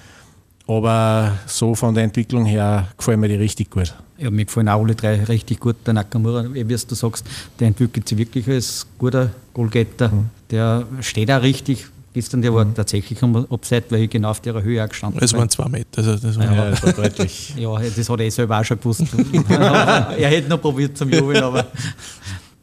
[0.68, 3.94] Aber so von der Entwicklung her gefallen mir die richtig gut.
[4.18, 5.78] Ja, mir gefallen auch alle drei richtig gut.
[5.86, 7.26] Der Nakamura, wie du sagst,
[7.60, 10.10] der entwickelt sich wirklich als guter Goalgetter.
[10.10, 10.30] Mhm.
[10.52, 11.88] Der steht auch richtig.
[12.14, 12.74] Gestern, der war mhm.
[12.74, 15.22] tatsächlich am Upside, weil ich genau auf der Höhe auch gestanden bin.
[15.22, 16.00] Das waren zwei Meter.
[16.00, 17.54] Also das war, ja, ja, das war deutlich.
[17.56, 19.04] ja, das hat er selber auch schon gewusst.
[19.50, 21.68] er hätte noch probiert zum Jubeln, aber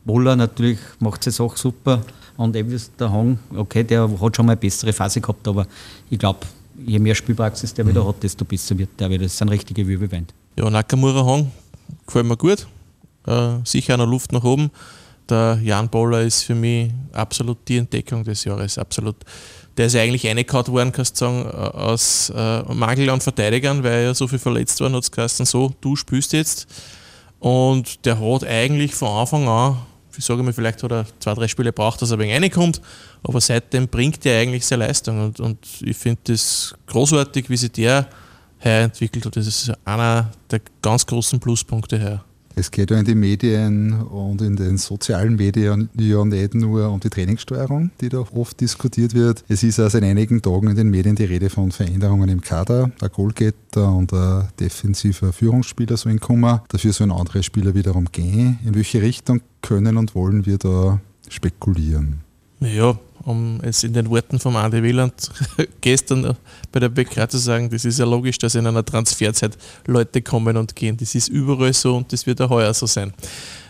[0.04, 2.02] Moller natürlich macht seine Sache super.
[2.36, 5.66] Und eben der Hang, okay, der hat schon mal eine bessere Phase gehabt, aber
[6.10, 6.40] ich glaube,
[6.86, 8.08] je mehr Spielpraxis der wieder mhm.
[8.08, 9.24] hat, desto besser wird der wieder.
[9.24, 10.32] Das sind richtige Wirbelwind.
[10.56, 11.50] Ja, Nakamura Hang
[12.06, 12.66] gefällt mir gut.
[13.26, 14.70] Äh, sicher eine Luft nach oben.
[15.28, 18.76] Der Jan Boller ist für mich absolut die Entdeckung des Jahres.
[18.76, 19.16] Absolut.
[19.76, 23.92] Der ist eigentlich reingehauen worden, kannst du sagen, äh, aus äh, Mangel an Verteidigern, weil
[23.92, 26.66] er ja so viel verletzt war, hat es so, du spielst jetzt.
[27.40, 29.78] Und der hat eigentlich von Anfang an
[30.18, 32.80] ich sage mal, vielleicht hat er zwei, drei Spiele braucht, dass er wegen reinkommt,
[33.22, 37.72] aber seitdem bringt er eigentlich seine Leistung und, und ich finde das großartig, wie sich
[37.72, 38.06] der
[38.64, 39.36] heuer entwickelt hat.
[39.36, 42.24] Das ist einer der ganz großen Pluspunkte heuer.
[42.56, 47.00] Es geht ja in den Medien und in den sozialen Medien ja nicht nur um
[47.00, 49.44] die Trainingssteuerung, die da oft diskutiert wird.
[49.48, 52.90] Es ist also in einigen Tagen in den Medien die Rede von Veränderungen im Kader.
[53.00, 56.60] Ein Goalgetter und ein defensiver Führungsspieler sollen kommen.
[56.68, 58.58] Dafür sollen andere Spieler wiederum gehen.
[58.64, 62.20] In welche Richtung können und wollen wir da spekulieren?
[62.60, 65.30] Ja, um es in den Worten von Andi Wieland
[65.80, 66.36] gestern
[66.70, 69.56] bei der BK zu sagen, das ist ja logisch, dass in einer Transferzeit
[69.86, 70.96] Leute kommen und gehen.
[70.96, 73.12] Das ist überall so und das wird auch heuer so sein.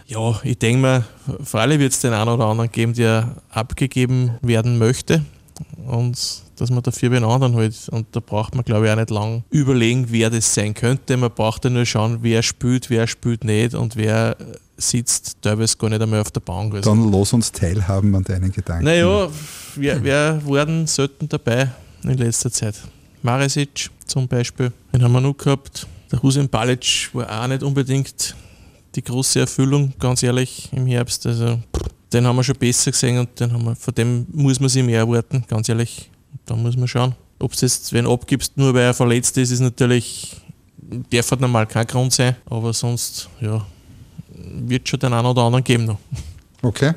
[0.06, 1.04] Ja, ich denke mal,
[1.42, 5.22] freilich wird es den einen oder anderen geben, der abgegeben werden möchte
[5.86, 6.18] und
[6.56, 7.88] dass man dafür den anderen halt.
[7.90, 11.16] Und da braucht man, glaube ich, auch nicht lang überlegen, wer das sein könnte.
[11.16, 14.36] Man braucht ja nur schauen, wer spielt, wer spielt nicht und wer
[14.76, 16.74] sitzt teilweise gar nicht einmal auf der Bank.
[16.74, 18.84] Also Dann lass uns teilhaben an deinen Gedanken.
[18.84, 19.28] Naja,
[19.76, 21.70] wer, wer waren selten dabei
[22.02, 22.76] in letzter Zeit?
[23.22, 25.86] Maresic zum Beispiel, den haben wir noch gehabt.
[26.12, 28.36] Der Husin Balic war auch nicht unbedingt
[28.94, 31.26] die große Erfüllung, ganz ehrlich, im Herbst.
[31.26, 31.58] Also
[32.12, 34.84] den haben wir schon besser gesehen und den haben wir, von dem muss man sich
[34.84, 36.10] mehr erwarten, ganz ehrlich.
[36.46, 37.14] Da muss man schauen.
[37.38, 40.36] Ob es jetzt wen abgibst, nur weil er verletzt ist, ist natürlich,
[41.10, 43.66] darf halt normal kein Grund sein, aber sonst, ja,
[44.36, 45.98] wird schon den einen oder anderen geben noch.
[46.62, 46.92] Okay.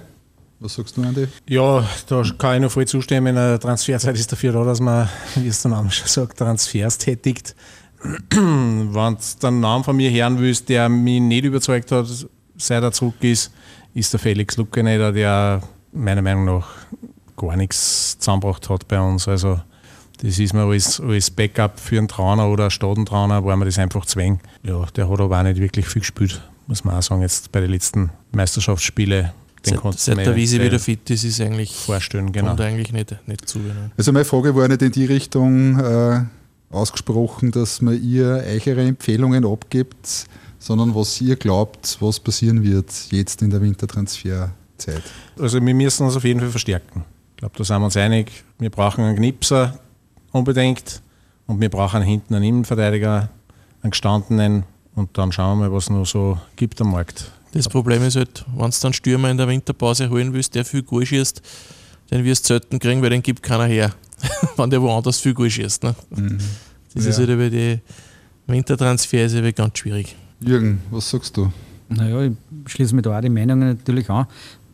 [0.60, 1.28] Was sagst du, Andi?
[1.47, 3.28] Ja, da kann ich noch voll zustimmen.
[3.28, 6.97] In der Transferzeit ist dafür da, dass man, wie es der Name schon sagt, Transfers
[6.97, 7.56] tätigt.
[8.02, 12.08] Wenn du einen Namen von mir hören willst, der mich nicht überzeugt hat,
[12.58, 13.52] seit er zurück ist,
[13.93, 16.67] ist der Felix Luckeneder, der meiner Meinung nach
[17.36, 19.28] gar nichts zusammengebracht hat bei uns.
[19.28, 19.60] Also
[20.21, 23.78] das ist mir als, als Backup für einen Trauner oder einen Stadentrauner, war mir das
[23.78, 24.39] einfach zwang.
[24.63, 27.62] Ja, der hat aber auch nicht wirklich viel gespielt muss man auch sagen, jetzt bei
[27.62, 29.32] den letzten Meisterschaftsspielen.
[29.65, 32.49] Den seit, seit der Wiese wieder fit ist, ist eigentlich vorstellen, genau.
[32.49, 33.60] kommt eigentlich nicht, nicht zu.
[33.60, 33.73] Genau.
[33.97, 36.21] Also meine Frage war nicht in die Richtung äh,
[36.69, 40.27] ausgesprochen, dass man ihr eure Empfehlungen abgibt,
[40.60, 45.03] sondern was ihr glaubt, was passieren wird jetzt in der Wintertransferzeit.
[45.39, 47.03] Also wir müssen uns auf jeden Fall verstärken.
[47.32, 48.32] Ich glaube, da sind wir uns einig.
[48.60, 49.80] Wir brauchen einen Knipser
[50.32, 51.01] unbedingt
[51.45, 53.30] und wir brauchen hinten einen Innenverteidiger,
[53.82, 54.63] einen gestandenen
[54.97, 57.31] und dann schauen wir mal, was es noch so gibt am Markt.
[57.53, 60.81] Das Problem ist halt, wenn du dann Stürmer in der Winterpause holen willst, der viel
[60.81, 61.41] Goal schießt,
[62.12, 63.93] den wirst du selten kriegen, weil den gibt keiner her,
[64.57, 65.83] wenn der woanders viel Goal schießt.
[65.83, 65.95] Ne?
[66.10, 66.39] Mhm.
[66.93, 67.12] Das ja.
[67.12, 67.79] ist halt über die
[68.47, 70.15] Wintertransfers ganz schwierig.
[70.39, 71.51] Jürgen, was sagst du?
[71.89, 74.25] Naja, ich schließe mich da auch die Meinungen natürlich an.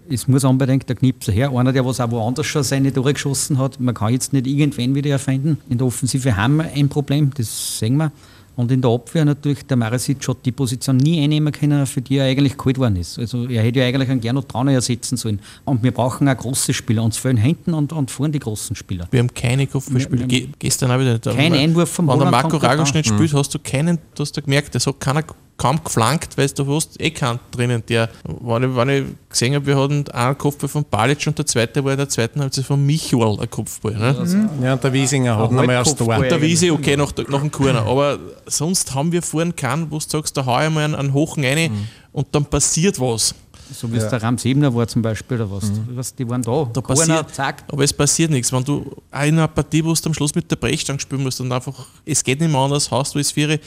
[0.09, 1.51] Es muss unbedingt der Knipser her.
[1.51, 3.79] Einer, der was auch woanders schon seine Tore geschossen hat.
[3.79, 5.57] Man kann jetzt nicht irgendwann wieder erfinden.
[5.69, 8.11] In der Offensive haben wir ein Problem, das sehen wir.
[8.55, 12.17] Und in der Abwehr natürlich, der Marasic hat die Position nie einnehmen können, für die
[12.17, 13.17] er eigentlich geholt worden ist.
[13.17, 15.39] Also er hätte ja eigentlich einen Gernot Trauner ersetzen sollen.
[15.65, 17.03] Und wir brauchen auch große Spieler.
[17.03, 19.07] Uns fehlen hinten und, und vorne die großen Spieler.
[19.09, 20.27] Wir haben keine Kopfballspieler.
[20.27, 23.53] Ge gestern habe ich da Kein Einwurf vom Wenn der Marco Ragosch nicht spielt, hast
[23.53, 25.23] du keinen, du hast du gemerkt, das hat keiner
[25.57, 29.65] kaum geflankt, weil du hast eh keinen drinnen, der, wenn ich, wenn ich gesehen habe,
[29.65, 32.83] wir hatten einen Kopfball von Balic und der zweite war in der zweiten Halbzeit von
[32.85, 33.93] Michuel ein Kopfball.
[33.93, 34.47] Ne?
[34.61, 36.17] Ja, und der Wiesinger hat nochmal aufs Tor.
[36.17, 37.85] Und der Wiesi, okay, nach, nach dem Corner.
[37.85, 41.13] Aber sonst haben wir vorhin keinen, wo du sagst, da hau ich mal einen, einen
[41.13, 41.87] Hochen rein mhm.
[42.11, 43.35] und dann passiert was.
[43.71, 45.71] So wie es der Ram Sebner war zum Beispiel oder was.
[45.89, 46.69] was die waren da.
[46.71, 47.63] Da Corner, passiert, zack.
[47.71, 48.51] aber es passiert nichts.
[48.51, 51.39] Wenn du auch in einer Partie, wo du am Schluss mit der Brechstange spielen musst
[51.41, 51.73] und einfach,
[52.05, 53.59] es geht nicht mehr anders, hast du es Viere,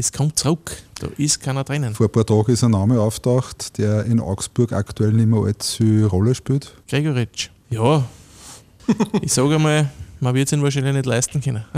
[0.00, 0.76] das kommt zurück.
[1.00, 1.94] Da ist keiner drinnen.
[1.94, 6.06] Vor ein paar Tagen ist ein Name auftaucht, der in Augsburg aktuell nicht mehr allzu
[6.06, 6.72] Rolle spielt.
[6.88, 7.50] Gregoritsch.
[7.70, 8.04] Ja,
[9.22, 11.64] ich sage mal, man wird es ihn wahrscheinlich nicht leisten können.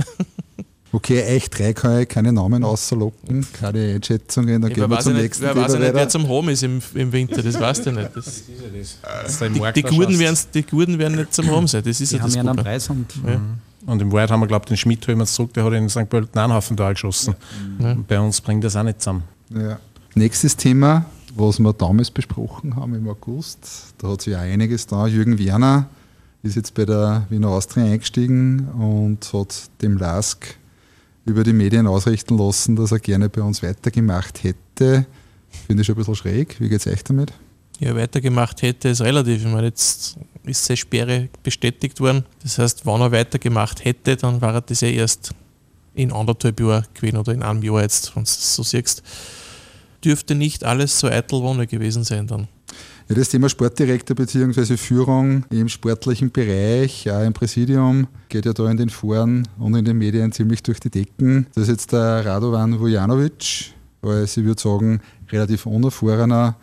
[0.94, 5.04] Okay, euch drei kann ich keine Namen außerlocken, keine Einschätzungen, dann wer gehen wir weiß,
[5.04, 7.42] zum ja nicht, nächsten wer, weiß ja nicht, wer zum Home ist im, im Winter,
[7.42, 8.10] das weißt du nicht.
[8.14, 8.42] Das,
[9.00, 10.18] Dass du im die, Markt die, Guten schaust.
[10.20, 12.40] werden, die Guten werden nicht zum Home sein, das ist Die ja haben das ja
[12.42, 12.64] einen Problem.
[12.64, 13.06] Preis und
[13.86, 15.88] Und im Wahrheit haben wir, glaube ich, den Schmidt holen wir zurück, der hat in
[15.88, 16.08] St.
[16.08, 17.34] Pölten einen Haufen da geschossen.
[17.78, 19.24] Und bei uns bringt das auch nicht zusammen.
[19.50, 19.78] Ja.
[20.14, 25.06] Nächstes Thema, was wir damals besprochen haben im August, da hat sich auch einiges da.
[25.06, 25.88] Jürgen Werner
[26.42, 30.56] ist jetzt bei der Wiener Austria eingestiegen und hat dem Lask
[31.24, 35.06] über die Medien ausrichten lassen, dass er gerne bei uns weitergemacht hätte.
[35.66, 36.60] Finde ich schon ein bisschen schräg.
[36.60, 37.32] Wie geht es euch damit?
[37.82, 39.44] Ja, weitergemacht hätte, ist relativ.
[39.44, 42.24] Ich meine, jetzt ist seine Sperre bestätigt worden.
[42.44, 45.32] Das heißt, wenn er weitergemacht hätte, dann war er das ja erst
[45.94, 49.02] in anderthalb Jahren gewesen oder in einem Jahr jetzt, wenn du es so siehst.
[50.04, 52.46] Dürfte nicht alles so eitel Wonne gewesen sein dann.
[53.08, 54.76] Ja, das Thema Sportdirektor bzw.
[54.76, 59.84] Führung im sportlichen Bereich, auch im Präsidium, geht ja da in den Foren und in
[59.84, 61.48] den Medien ziemlich durch die Decken.
[61.56, 65.00] Das ist jetzt der Radovan Vujanovic, als ich würde sagen,
[65.32, 66.56] relativ unerfahrener,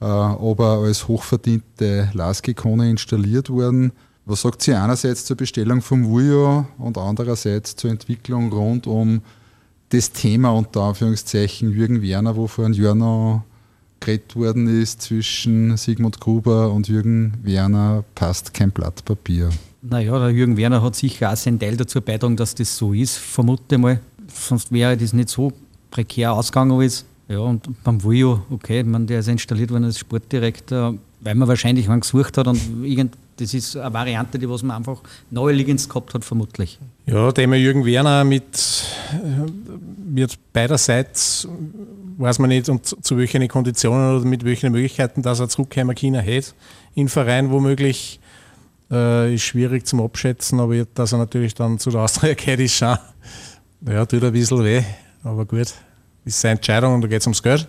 [0.00, 3.92] aber als hochverdiente Lask-Ikone installiert worden.
[4.24, 9.22] Was sagt sie einerseits zur Bestellung vom Vujo und andererseits zur Entwicklung rund um
[9.88, 13.42] das Thema unter Anführungszeichen Jürgen Werner, wo vor einem Jahr noch
[14.00, 19.50] geredet worden ist zwischen Sigmund Gruber und Jürgen Werner, passt kein Blatt Papier.
[19.82, 23.16] naja, der Jürgen Werner hat sicher auch seinen Teil dazu beitragen, dass das so ist,
[23.16, 24.00] vermute mal.
[24.32, 25.52] Sonst wäre das nicht so
[25.90, 27.04] prekär ausgegangen alles.
[27.28, 31.88] Ja, und beim Vujo, okay, meine, der ist installiert worden als Sportdirektor, weil man wahrscheinlich
[31.88, 36.14] einen gesucht hat und irgend, das ist eine Variante, die was man einfach naheliegend gehabt
[36.14, 36.78] hat, vermutlich.
[37.04, 38.44] Ja, Thema Jürgen Werner mit,
[39.12, 41.46] äh, wird beiderseits,
[42.16, 45.94] weiß man nicht, und zu, zu welchen Konditionen oder mit welchen Möglichkeiten, dass er zurückkommen
[45.94, 46.52] China hätte,
[46.94, 48.20] in Verein womöglich,
[48.90, 52.74] äh, ist schwierig zum Abschätzen, aber dass er natürlich dann zu der Austria geht, ist
[52.74, 52.96] schon,
[53.86, 54.82] ja, tut ein bisschen weh,
[55.22, 55.74] aber gut,
[56.28, 57.68] ist seine Entscheidung und da geht es ums Geld,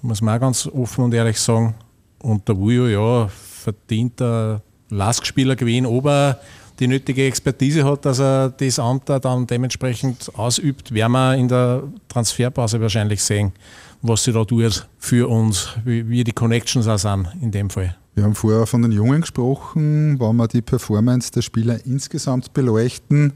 [0.00, 1.74] muss man auch ganz offen und ehrlich sagen.
[2.20, 6.40] Und der Wujo, ja, verdient der Lask-Spieler gewinnen, ob er
[6.78, 11.48] die nötige Expertise hat, dass er das Amt da dann dementsprechend ausübt, werden wir in
[11.48, 13.52] der Transferpause wahrscheinlich sehen,
[14.00, 17.96] was sie da tut für uns, wie, wie die Connections auch sind in dem Fall.
[18.14, 23.34] Wir haben vorher von den Jungen gesprochen, wenn wir die Performance der Spieler insgesamt beleuchten.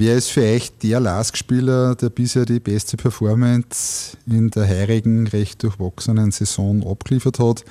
[0.00, 5.60] Wer ist für euch der Lask-Spieler, der bisher die beste Performance in der heurigen, recht
[5.60, 7.64] durchwachsenen Saison abgeliefert hat?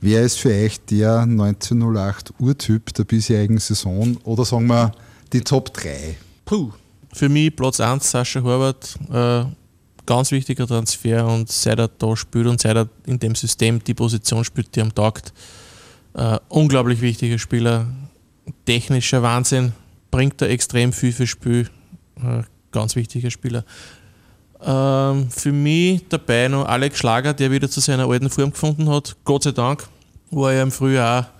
[0.00, 4.16] Wer ist für euch der 1908 Urtyp der bisherigen Saison?
[4.22, 4.92] Oder sagen wir
[5.32, 6.16] die Top 3?
[6.44, 6.70] Puh.
[7.12, 9.44] Für mich Platz 1 Sascha Horvath, äh,
[10.06, 13.94] ganz wichtiger Transfer und seit er da spielt und seit er in dem System die
[13.94, 15.32] Position spielt, die am taugt,
[16.14, 17.88] äh, unglaublich wichtiger Spieler,
[18.64, 19.72] technischer Wahnsinn,
[20.14, 21.68] bringt er extrem viel fürs Spiel,
[22.22, 23.64] äh, ganz wichtiger Spieler.
[24.62, 29.16] Ähm, für mich dabei noch Alex Schlager, der wieder zu seiner alten Form gefunden hat,
[29.24, 29.88] Gott sei Dank,
[30.30, 31.30] war er im Frühjahr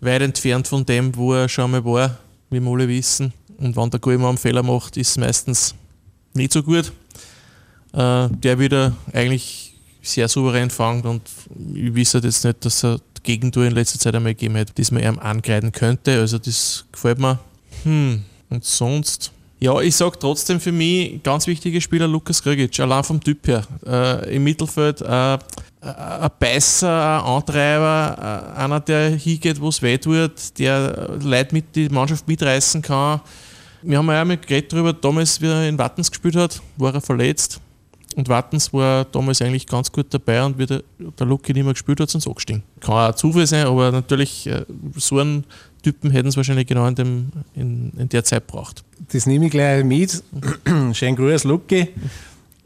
[0.00, 2.16] weit entfernt von dem, wo er schon mal war,
[2.50, 3.32] wie wir alle wissen.
[3.58, 5.74] Und wenn der Goalmann einen Fehler macht, ist es meistens
[6.34, 6.92] nicht so gut.
[7.94, 11.22] Äh, der wieder eigentlich sehr souverän fängt und
[11.74, 15.02] ich wisse jetzt nicht, dass er Gegentor in letzter Zeit einmal gegeben hat, das man
[15.02, 16.20] ihm ankreiden könnte.
[16.20, 17.40] Also das gefällt mir.
[17.84, 18.22] Hm.
[18.50, 19.32] Und sonst.
[19.60, 23.66] Ja, ich sage trotzdem für mich ganz wichtiger Spieler Lukas Grgic, allein vom Typ her.
[23.86, 25.38] Äh, Im Mittelfeld äh,
[25.80, 31.74] ein Beißer, ein Antreiber, äh, einer, der hingeht, wo es weh tut, der Leute mit
[31.74, 33.20] die Mannschaft mitreißen kann.
[33.82, 36.94] Wir haben ja auch mal geredet darüber, damals, wie er in Wattens gespielt hat, war
[36.94, 37.60] er verletzt.
[38.16, 41.72] Und Wattens war damals eigentlich ganz gut dabei und wie der, der Lucky nicht mehr
[41.72, 42.62] gespielt hat, sie angestiegen.
[42.80, 44.64] Kann auch Zufall sein, aber natürlich, äh,
[44.96, 45.44] so einen
[45.84, 48.82] Typen hätten sie wahrscheinlich genau in, dem, in, in der Zeit braucht.
[49.12, 50.22] Das nehme ich gleich mit.
[50.92, 51.88] Schön grüß, Lucky.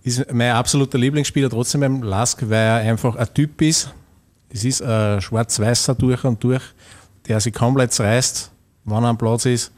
[0.05, 3.93] Ist mein absoluter Lieblingsspieler trotzdem beim Lask, weil er einfach ein Typ ist.
[4.51, 6.63] Das ist ein schwarz-weißer durch und durch,
[7.27, 8.51] der sich komplett reißt,
[8.85, 9.73] wann er am Platz ist.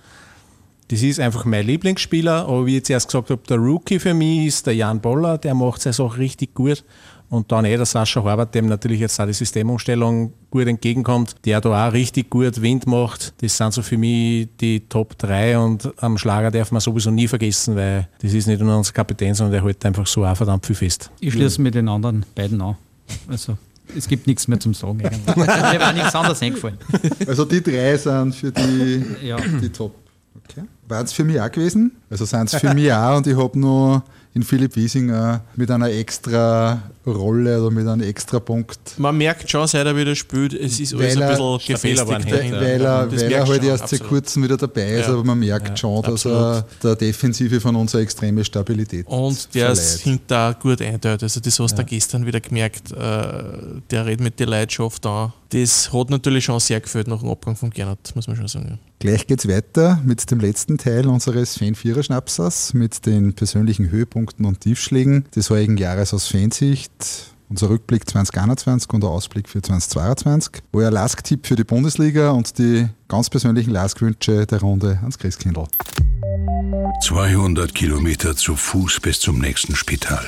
[0.89, 4.13] Das ist einfach mein Lieblingsspieler, aber wie ich jetzt erst gesagt habe, der Rookie für
[4.13, 6.85] mich ist der Jan Boller, der macht seine Sache richtig gut.
[7.31, 11.61] Und dann eh der Sascha Horvath, dem natürlich jetzt auch die Systemumstellung gut entgegenkommt, der
[11.61, 13.33] da auch richtig gut Wind macht.
[13.41, 17.29] Das sind so für mich die Top 3 und am Schlager darf man sowieso nie
[17.29, 20.67] vergessen, weil das ist nicht nur unser Kapitän, sondern der hält einfach so auch verdammt
[20.67, 21.09] viel fest.
[21.21, 22.77] Ich schließe mit den anderen beiden an.
[23.29, 23.57] Also,
[23.97, 25.01] Es gibt nichts mehr zum Sagen.
[25.05, 25.37] eigentlich.
[25.37, 25.47] Mir
[25.81, 26.79] war nichts anderes eingefallen.
[27.29, 29.37] Also die drei sind für die, Ja.
[29.37, 29.95] die Top.
[30.49, 30.63] Okay.
[30.89, 31.93] Waren es für mich auch gewesen?
[32.11, 35.91] Also sind es für mich auch und ich habe nur in Philipp Wiesinger mit einer
[35.91, 40.79] extra Rolle oder mit einem extra Punkt Man merkt schon, seit er wieder spielt, es
[40.79, 42.27] ist alles Weil ein bisschen gefestigt.
[42.27, 42.61] hätte.
[42.61, 44.09] weil er, Das weil er halt erst seit absolut.
[44.09, 45.13] kurzem wieder dabei ist, Ja.
[45.15, 49.71] aber man merkt schon, dass er der Defensive von uns eine extreme Stabilität Und der
[49.71, 51.23] ist hinter gut einteilt.
[51.25, 52.93] Also das hast du gestern wieder gemerkt.
[52.93, 52.97] Äh,
[53.91, 55.33] der redet mit der Leidenschaft an.
[55.49, 58.67] Das hat natürlich schon sehr gefällt nach dem Abgang von Gernot, muss man schon sagen.
[58.71, 58.79] Ja.
[59.01, 65.25] Gleich geht's weiter mit dem letzten Teil unseres Fan-Vierer-Schnapsers, mit den persönlichen Höhepunkten und Tiefschlägen
[65.35, 66.93] des heurigen Jahres aus Fansicht.
[67.49, 70.63] Unser Rückblick 2021 und der Ausblick für 2022.
[70.73, 75.65] Euer Lask-Tipp für die Bundesliga und die ganz persönlichen Lask-Wünsche der Runde ans Christkindl.
[77.03, 80.25] 200 Kilometer zu Fuß bis zum nächsten Spital.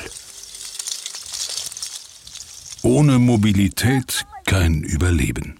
[2.81, 5.59] Ohne Mobilität kein Überleben.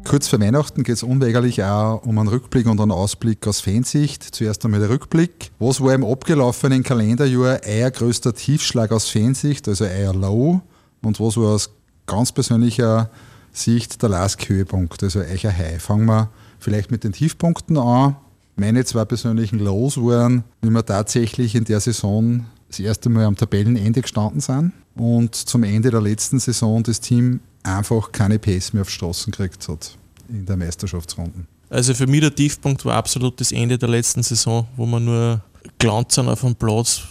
[0.04, 4.22] Kurz vor Weihnachten geht es unweigerlich auch um einen Rückblick und einen Ausblick aus Fansicht.
[4.22, 5.50] Zuerst einmal der Rückblick.
[5.58, 10.60] Was war im abgelaufenen Kalenderjahr euer größter Tiefschlag aus Fansicht, also euer Low?
[11.02, 11.70] Und was war aus
[12.06, 13.10] ganz persönlicher
[13.52, 15.82] Sicht der Last-Höhepunkt, also euer High?
[15.82, 18.16] Fangen wir vielleicht mit den Tiefpunkten an.
[18.56, 23.36] Meine zwei persönlichen Lows waren, wie wir tatsächlich in der Saison das erste Mal am
[23.36, 28.82] Tabellenende gestanden sind und zum Ende der letzten Saison das Team einfach keine Pace mehr
[28.82, 29.96] auf Straßen gekriegt hat
[30.28, 31.46] in der Meisterschaftsrunde.
[31.70, 35.42] Also für mich der Tiefpunkt war absolut das Ende der letzten Saison, wo man nur
[35.78, 37.02] gelandet sind auf einem Platz,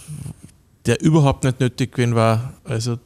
[0.86, 2.54] der überhaupt nicht nötig gewesen war.
[2.64, 2.98] Also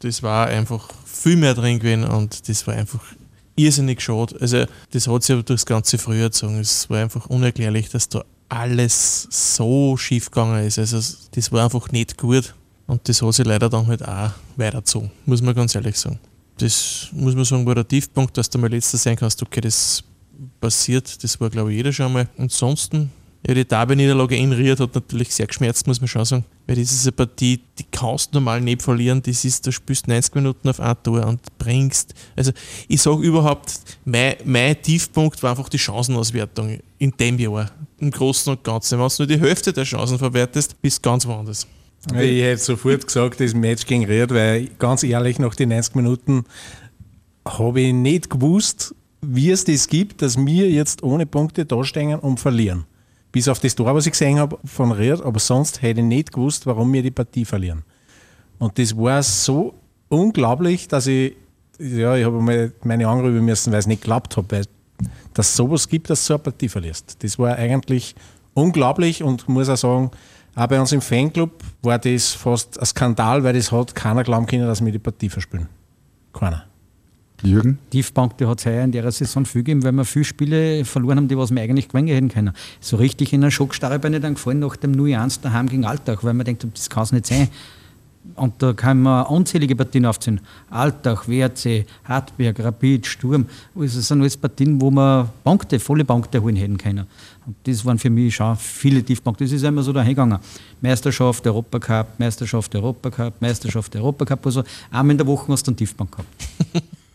[0.00, 3.02] das war einfach viel mehr drin gewesen und das war einfach
[3.56, 4.36] irrsinnig schade.
[4.40, 6.58] Also das hat sich aber durchs ganze Frühjahr gezogen.
[6.58, 10.78] Es war einfach unerklärlich, dass da alles so schief gegangen ist.
[10.78, 11.00] Also
[11.32, 12.54] das war einfach nicht gut
[12.90, 16.18] und das hat sich leider dann halt auch weitergezogen, muss man ganz ehrlich sagen.
[16.58, 20.02] Das muss man sagen, war der Tiefpunkt, dass du mal letzter sein kannst, okay, das
[20.60, 22.28] passiert, das war glaube ich jeder schon einmal.
[22.36, 23.12] Ansonsten,
[23.46, 26.44] ja, die Derby-Niederlage in Ried hat natürlich sehr geschmerzt, muss man schon sagen.
[26.66, 29.22] Weil das ist eine Partie, die kannst du normal nicht verlieren.
[29.22, 32.12] Das ist, du spielst 90 Minuten auf ein Tor und bringst.
[32.34, 32.50] Also
[32.88, 37.70] ich sage überhaupt, mein, mein Tiefpunkt war einfach die Chancenauswertung in dem Jahr.
[37.98, 38.98] Im Großen und Ganzen.
[38.98, 41.66] Wenn du nur die Hälfte der Chancen verwertest, bist du ganz woanders.
[42.06, 46.44] Ich hätte sofort gesagt, das Match gegen Ried, weil ganz ehrlich, nach den 90 Minuten
[47.46, 52.40] habe ich nicht gewusst, wie es das gibt, dass wir jetzt ohne Punkte dastehen und
[52.40, 52.84] verlieren.
[53.32, 56.32] Bis auf das Tor, was ich gesehen habe von Ried, aber sonst hätte ich nicht
[56.32, 57.84] gewusst, warum wir die Partie verlieren.
[58.58, 59.74] Und das war so
[60.08, 61.36] unglaublich, dass ich,
[61.78, 64.64] ja, ich habe meine anrufen müssen, weil es nicht geklappt hat, weil
[65.34, 67.22] dass sowas gibt, dass du so eine Partie verlierst.
[67.22, 68.14] Das war eigentlich
[68.54, 70.10] unglaublich und muss auch sagen,
[70.54, 74.46] auch bei uns im Fanclub war das fast ein Skandal, weil das hat keiner glauben
[74.46, 75.68] können, dass wir die Partie verspielen.
[76.32, 76.64] Keiner.
[77.42, 77.78] Jürgen?
[77.90, 81.16] Tiefbank, die hat es heuer in der Saison viel gegeben, weil wir viele Spiele verloren
[81.16, 82.52] haben, die was wir eigentlich gewinnen hätten können.
[82.80, 86.22] So richtig in einer Schockstarre bin ich dann gefallen nach dem 0-1 daheim gegen Alltag,
[86.22, 87.48] weil man denkt, das kann es nicht sein.
[88.34, 90.40] Und da kann man unzählige Partien aufziehen.
[90.68, 93.46] Alltag, WRC, Hartberg, Rapid, Sturm.
[93.74, 97.06] Also das sind alles Partien, wo wir Punkte, volle Punkte holen hätten können.
[97.46, 99.44] Und das waren für mich schon viele Tiefpunkte.
[99.44, 100.38] Das ist immer so dahergegangen.
[100.80, 104.46] Meisterschaft, Europacup, Meisterschaft, Europacup, Meisterschaft, Europacup.
[104.46, 106.28] Also einmal in der Woche hast du einen Tiefpunkt gehabt.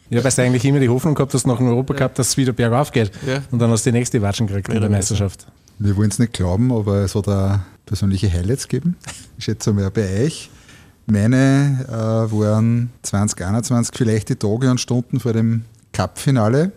[0.10, 2.92] Ich habe eigentlich immer die Hoffnung gehabt, dass nach dem Europacup dass es wieder bergauf
[2.92, 3.12] geht.
[3.26, 3.42] Ja.
[3.52, 5.48] Und dann hast du die nächste Watschen gekriegt in der Meisterschaft.
[5.80, 8.96] Wir wollen es nicht glauben, aber es hat auch persönliche Highlights gegeben.
[9.38, 10.50] Ich schätze mal bei euch.
[11.08, 15.64] Meine äh, waren 2021 vielleicht die Tage und Stunden vor dem
[15.94, 16.72] Cup-Finale,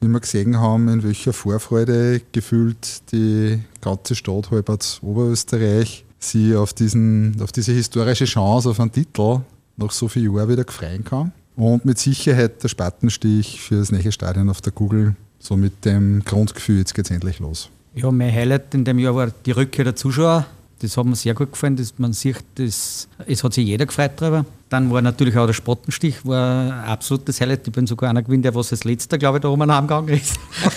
[0.00, 6.72] wie wir gesehen haben, in welcher Vorfreude gefühlt die ganze Stadt Halberts Oberösterreich sie auf,
[6.72, 9.40] diesen, auf diese historische Chance auf einen Titel
[9.76, 11.32] nach so vielen Jahren wieder gefreien kann.
[11.56, 16.24] Und mit Sicherheit der Spatenstich für das neue Stadion auf der Google, so mit dem
[16.24, 17.68] Grundgefühl, jetzt geht's endlich los.
[17.94, 20.46] Ja, mein Highlight in dem Jahr war die Rückkehr der Zuschauer.
[20.84, 21.76] Das hat mir sehr gut gefallen.
[21.76, 24.44] Das, man sieht, das, es hat sich jeder gefreut darüber.
[24.68, 27.66] dann war natürlich auch der Spottenstich, war ein absolutes Highlight.
[27.66, 30.38] Ich bin sogar einer gewinnt, der was als letzter, glaube ich, da oben heimgegangen ist.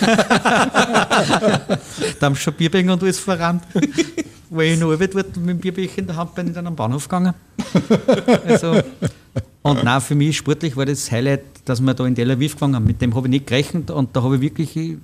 [2.18, 3.64] da haben schon Bierbecher und alles verrannt.
[4.48, 7.06] Wo ich noch dort mit dem Bierbecher in der Hand bin, ich dann am Bahnhof
[7.06, 7.34] gegangen.
[8.46, 8.80] Also,
[9.60, 12.76] und nein, für mich sportlich war das Highlight, dass wir da in Tel Aviv gefangen
[12.76, 12.86] haben.
[12.86, 14.96] Mit dem habe ich nicht gerechnet und da habe ich wirklich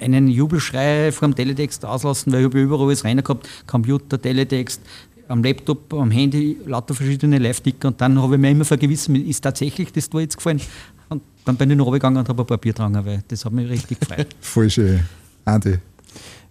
[0.00, 4.80] einen Jubelschrei vor dem Teletext auslassen, weil ich habe überall alles rein gehabt, Computer, Teletext,
[5.28, 9.42] am Laptop, am Handy, lauter verschiedene Live-Ticker und dann habe ich mir immer vergewissen, ist
[9.42, 10.60] tatsächlich das da jetzt gefallen?
[11.08, 13.52] Und dann bin ich noch gegangen und habe ein paar Bier getrunken, weil das hat
[13.52, 14.28] mich richtig gefreut.
[14.40, 15.00] Voll schön.
[15.44, 15.78] Andi?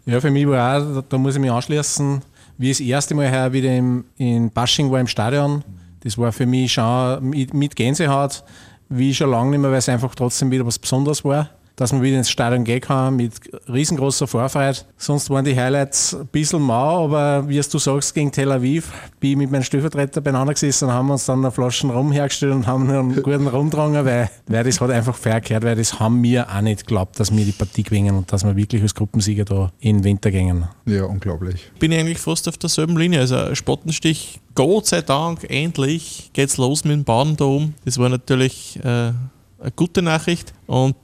[0.05, 2.21] Ja, für mich war auch, da muss ich mich anschließen,
[2.57, 5.63] wie ich das erste Mal her wieder im, in Basching war im Stadion,
[6.01, 8.43] das war für mich schon mit, mit Gänsehaut,
[8.87, 12.01] wie schon lange nicht mehr, weil es einfach trotzdem wieder was Besonderes war dass man
[12.01, 13.35] wieder ins Stadion gehen kann mit
[13.71, 14.79] riesengroßer Vorfreude.
[14.97, 19.31] Sonst waren die Highlights ein bisschen mau, aber wie du sagst, gegen Tel Aviv bin
[19.31, 22.67] ich mit meinem Stellvertreter beieinander gesessen und haben uns dann eine Flaschen Rum hergestellt und
[22.67, 26.53] haben einen guten Rumdrangen, weil, weil das hat einfach fair gehört, weil das haben wir
[26.53, 29.71] auch nicht geglaubt, dass wir die Partie gewinnen und dass wir wirklich als Gruppensieger da
[29.79, 30.67] in den Winter gingen.
[30.85, 31.71] Ja, unglaublich.
[31.79, 33.21] Bin ich eigentlich fast auf derselben Linie.
[33.21, 37.75] Also Spottenstich, Gott sei Dank, endlich geht's los mit dem Baden da oben.
[37.85, 39.13] Das war natürlich äh,
[39.61, 40.95] eine gute Nachricht und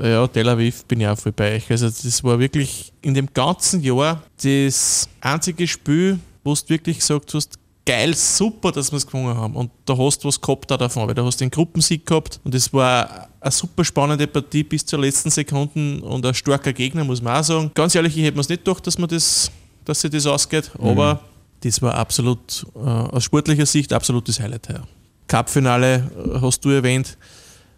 [0.00, 1.70] ja, Tel Aviv bin ich auch voll bei euch.
[1.70, 7.34] Also das war wirklich in dem ganzen Jahr das einzige Spiel, wo du wirklich gesagt
[7.34, 9.56] hast, geil, super, dass wir es gewonnen haben.
[9.56, 12.40] Und da hast du was gehabt da davon, weil da hast du den Gruppensieg gehabt
[12.44, 17.04] und es war eine super spannende Partie bis zur letzten Sekunde und ein starker Gegner,
[17.04, 17.70] muss man auch sagen.
[17.74, 19.50] Ganz ehrlich, ich hätte mir es nicht gedacht, dass, man das,
[19.84, 20.88] dass sich das ausgeht, mhm.
[20.88, 21.20] aber
[21.60, 24.68] das war absolut äh, aus sportlicher Sicht absolutes Highlight.
[24.68, 24.82] Ja.
[25.28, 25.94] Cup-Finale
[26.34, 27.16] äh, hast du erwähnt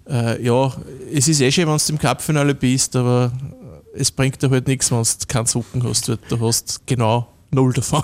[0.09, 0.73] äh, ja,
[1.13, 3.33] es ist eh schön, wenn du im Cup-Finale bist, aber
[3.95, 6.09] es bringt dir halt nichts, wenn du keinen Socken hast.
[6.09, 8.03] Du hast genau null davon.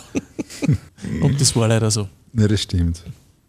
[1.22, 2.09] Und das war leider so.
[2.34, 3.02] Ja, das stimmt.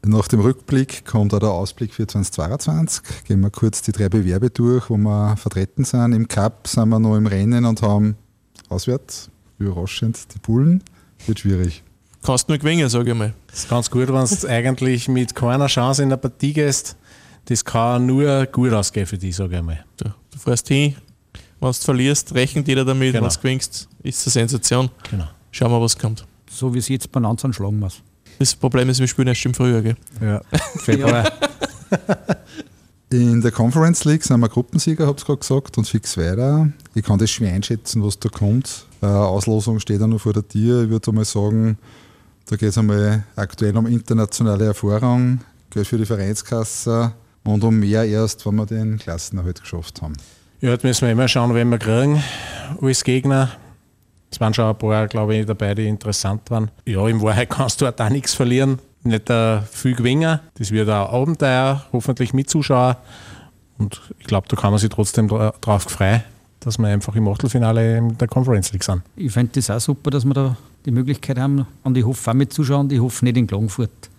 [0.06, 3.02] Nach dem Rückblick kommt auch der Ausblick für 2022.
[3.28, 6.14] Gehen wir kurz die drei Bewerbe durch, wo wir vertreten sind.
[6.14, 8.16] Im Cup sind wir noch im Rennen und haben
[8.70, 10.84] auswärts, überraschend, die Bullen.
[11.26, 11.84] Wird schwierig.
[12.22, 13.34] Kannst nur gewinnen, sage ich mal.
[13.48, 16.96] Das ist ganz gut, wenn du eigentlich mit keiner Chance in der Partie gehst
[17.46, 19.84] das kann nur gut ausgehen für dich, sage ich mal.
[19.98, 20.96] Du, du fährst hin,
[21.60, 23.26] wenn du verlierst, rechnet jeder damit, genau.
[23.26, 24.90] wenn du gewinnst, ist es eine Sensation.
[25.10, 25.28] Genau.
[25.52, 26.26] Schauen wir, was kommt.
[26.50, 28.02] So wie es jetzt bei Nanzern schlagen muss.
[28.40, 29.96] Das Problem ist, wir spielen erst im Frühjahr, gell?
[30.22, 30.42] Ja,
[30.78, 31.32] Februar.
[33.12, 36.70] In der Conference League sind wir Gruppensieger, habe ich gerade gesagt, und fix weiter.
[36.96, 38.88] Ich kann das schwer einschätzen, was da kommt.
[39.02, 40.84] Äh, Auslosung steht ja noch vor der Tür.
[40.84, 41.78] Ich würde mal sagen,
[42.48, 45.40] da geht es einmal aktuell um internationale Erfahrung,
[45.70, 47.14] Geld für die Vereinskasse,
[47.46, 50.14] und um mehr erst, wenn wir den Klassenerhalt geschafft haben.
[50.62, 52.22] Ja, jetzt müssen wir immer schauen, wen wir kriegen
[52.82, 53.52] als Gegner.
[54.32, 56.72] Es waren schon ein paar, glaube ich, dabei, die interessant waren.
[56.86, 58.80] Ja, in Wahrheit kannst du auch nichts verlieren.
[59.04, 60.40] Nicht uh, viel gewinnen.
[60.56, 62.96] Das wird ein Abenteuer, hoffentlich mit Zuschauern.
[63.78, 66.24] Und ich glaube, da kann man sich trotzdem drauf freuen,
[66.62, 69.04] dass wir einfach im Achtelfinale in der Conference League sind.
[69.16, 71.68] Ich fände das auch super, dass wir da die Möglichkeit haben.
[71.84, 74.10] Und ich hoffe auch mit Zuschauern, ich hoffe nicht in Klagenfurt.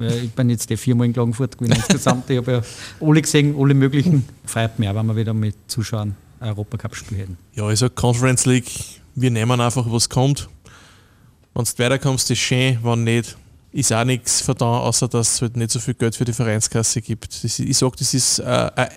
[0.00, 2.30] Ich bin jetzt die viermal in Klagenfurt gewesen insgesamt.
[2.30, 2.62] Ich habe ja
[3.00, 4.24] alle gesehen, alle möglichen.
[4.44, 7.38] Freut mich auch, wenn wir wieder mit Zuschauern Europacup-Spiel hätten.
[7.54, 8.70] Ja, also Conference League,
[9.14, 10.48] wir nehmen einfach, was kommt.
[11.54, 13.36] Wenn du weiterkommst, ist schön, wenn nicht,
[13.72, 17.00] ist auch nichts verdammt, außer dass es halt nicht so viel Geld für die Vereinskasse
[17.00, 17.44] gibt.
[17.44, 18.88] Das, ich sage, das ist äh, äh,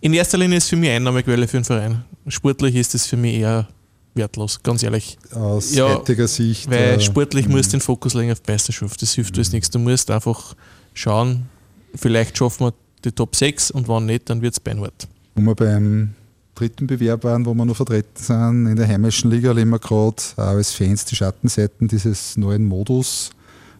[0.00, 2.04] in erster Linie ist für mich Einnahmequelle für den Verein.
[2.28, 3.68] Sportlich ist das für mich eher
[4.16, 5.18] wertlos, ganz ehrlich.
[5.32, 6.70] Aus ja, heutiger Sicht.
[6.70, 9.00] Weil äh, sportlich musst du den Fokus legen auf Meisterschaft.
[9.02, 9.70] Das hilft alles nichts.
[9.70, 10.54] Du musst einfach
[10.94, 11.46] schauen,
[11.94, 15.06] vielleicht schaffen wir die Top 6 und wenn nicht, dann wird es beinhart.
[15.34, 16.14] Wo wir beim
[16.54, 20.22] dritten Bewerb waren, wo wir noch vertreten sind, in der heimischen Liga, erleben wir gerade
[20.36, 23.30] als Fans die Schattenseiten dieses neuen Modus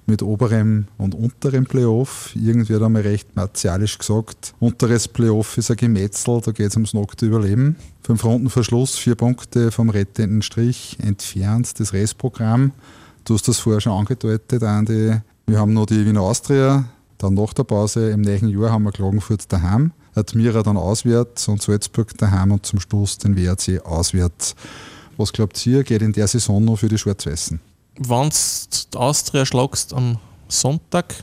[0.06, 2.30] mit oberem und unterem Playoff.
[2.34, 6.94] Irgendwie hat einmal recht martialisch gesagt, unteres Playoff ist ein Gemetzel, da geht es ums
[6.94, 7.76] nackte Überleben.
[8.02, 12.72] Fünf Runden Verschluss, vier Punkte vom rettenden Strich entfernt, das Restprogramm.
[13.24, 15.20] Du hast das vorher schon angedeutet, Andi.
[15.46, 16.84] Wir haben noch die Wiener Austria,
[17.18, 21.62] dann nach der Pause im nächsten Jahr haben wir Klagenfurt daheim, Admira dann auswärts und
[21.62, 24.54] Salzburg daheim und zum Schluss den WRC auswärts.
[25.16, 27.58] Was glaubt ihr, geht in der Saison noch für die Schwarz-Weißen?
[27.98, 28.30] Wenn
[28.90, 30.18] du Austria schlagst am
[30.48, 31.14] Sonntag,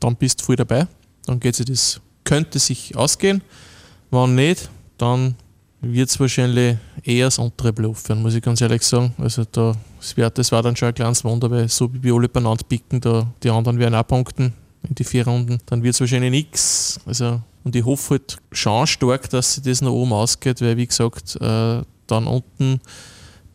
[0.00, 0.86] dann bist du voll dabei.
[1.26, 3.42] Dann geht sich das, könnte sich ausgehen.
[4.10, 5.34] Wenn nicht, dann
[5.80, 9.14] wird es wahrscheinlich eher das untere Bluff werden, muss ich ganz ehrlich sagen.
[9.18, 12.14] Also da, das, wär, das war dann schon ein kleines Wunder, weil so wie wir
[12.14, 14.52] alle beieinander picken, da, die anderen werden auch punkten
[14.88, 17.00] in die vier Runden, dann wird es wahrscheinlich nichts.
[17.06, 20.86] Also, und ich hoffe halt schon stark, dass sich das nach oben ausgeht, weil wie
[20.86, 22.80] gesagt, äh, dann unten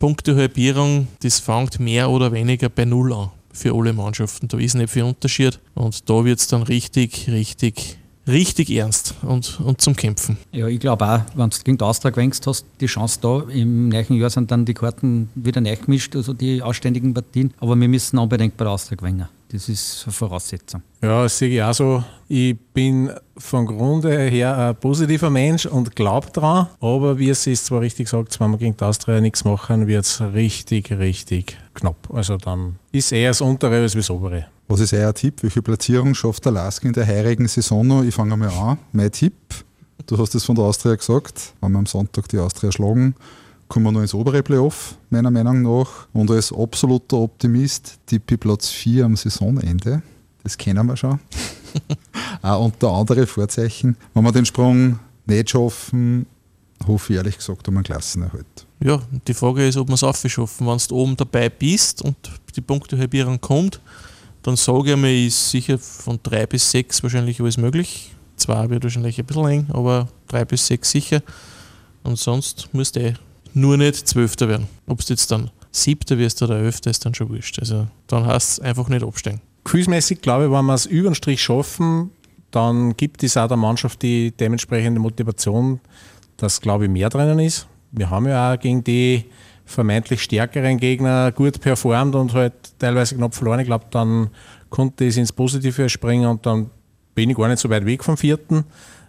[0.02, 3.30] Punktehalbierung, das fängt mehr oder weniger bei Null an.
[3.52, 4.48] für alle Mannschaften.
[4.48, 9.60] Da ist nicht viel Unterschied und da wird es dann richtig, richtig richtig ernst und,
[9.60, 10.38] und zum Kämpfen.
[10.50, 13.42] Ja, ich glaube auch, wenn du gegen die Austria gewängst hast, die Chance da.
[13.48, 17.54] Im nächsten Jahr sind dann die Karten wieder neu gemischt, also die ausständigen Partien.
[17.60, 19.28] Aber wir müssen unbedingt bei der Austria gewinnen.
[19.52, 20.82] Das ist eine Voraussetzung.
[21.02, 22.02] Ja, das sehe ich auch so.
[22.26, 26.68] Ich bin von Grunde her ein positiver Mensch und glaube daran.
[26.80, 30.06] Aber wie es ist zwar richtig gesagt, wenn wir gegen die Austria nichts machen, wird
[30.06, 32.08] es richtig, richtig knapp.
[32.14, 34.46] Also dann ist eher das Untere als das Obere.
[34.68, 35.42] Was ist euer Tipp?
[35.42, 38.04] Welche Platzierung schafft der Lask in der heurigen Saison noch?
[38.04, 38.78] Ich fange mal an.
[38.92, 39.34] Mein Tipp,
[40.06, 43.14] du hast es von der Austria gesagt, wenn wir am Sonntag die Austria schlagen,
[43.72, 46.06] kommen wir noch ins obere Playoff, meiner Meinung nach.
[46.12, 50.02] Und als absoluter Optimist tippe ich Platz 4 am Saisonende.
[50.42, 51.18] Das kennen wir schon.
[52.42, 53.96] Auch unter andere Vorzeichen.
[54.12, 56.26] Wenn wir den Sprung nicht schaffen,
[56.86, 58.66] hoffe ich ehrlich gesagt um einen Klassenerhalt.
[58.80, 60.66] Ja, die Frage ist, ob wir es aufschaffen.
[60.66, 62.16] Wenn du oben dabei bist und
[62.54, 63.80] die Punktehalbierung kommt,
[64.42, 68.14] dann sage ich mir, ist sicher von drei bis sechs wahrscheinlich alles möglich.
[68.36, 71.22] Zwei wird wahrscheinlich ein bisschen eng, aber drei bis sechs sicher.
[72.02, 73.14] Und sonst musst du
[73.54, 74.68] nur nicht Zwölfter werden.
[74.86, 77.58] Ob du jetzt dann Siebter wirst oder Elfter, ist dann schon wurscht.
[77.58, 79.40] Also dann heißt es einfach nicht absteigen.
[79.64, 82.10] Gefühlsmäßig glaube ich, wenn wir es über den Strich schaffen,
[82.50, 85.80] dann gibt es auch der Mannschaft die dementsprechende Motivation,
[86.36, 87.66] dass, glaube ich, mehr drinnen ist.
[87.92, 89.24] Wir haben ja auch gegen die
[89.64, 93.60] vermeintlich stärkeren Gegner gut performt und halt teilweise knapp verloren.
[93.60, 94.28] Ich glaube, dann
[94.68, 96.70] konnte es ins Positive springen und dann
[97.14, 98.64] bin ich gar nicht so weit weg vom vierten.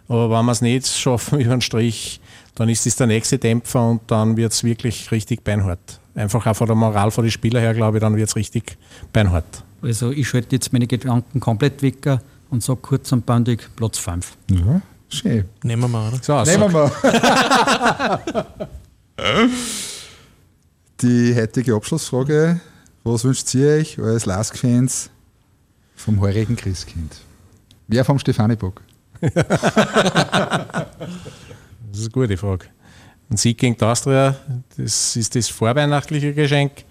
[0.08, 2.20] Aber wenn wir es nicht schaffen über den Strich,
[2.54, 6.00] dann ist es der nächste Dämpfer und dann wird es wirklich richtig beinhart.
[6.14, 8.76] Einfach auch von der Moral von den Spielern her, glaube ich, dann wird es richtig
[9.12, 9.64] beinhart.
[9.82, 12.18] Also ich schalte jetzt meine Gedanken komplett weg
[12.50, 14.36] und sage kurz und bandig Platz 5.
[14.50, 15.44] Ja, schön.
[15.62, 16.22] Nehmen wir mal, oder?
[16.22, 16.90] So, Nehmen wir
[18.28, 18.46] mal.
[21.00, 22.60] die heutige Abschlussfrage.
[23.02, 25.10] Was wünscht ihr euch als Lask-Fans
[25.96, 27.16] vom heurigen Christkind?
[27.86, 28.80] Wer vom Stefanibock?
[29.34, 30.88] das
[31.92, 32.66] ist eine gute Frage.
[33.30, 34.36] Ein Sieg gegen die Austria,
[34.76, 36.84] das ist das vorweihnachtliche Geschenk.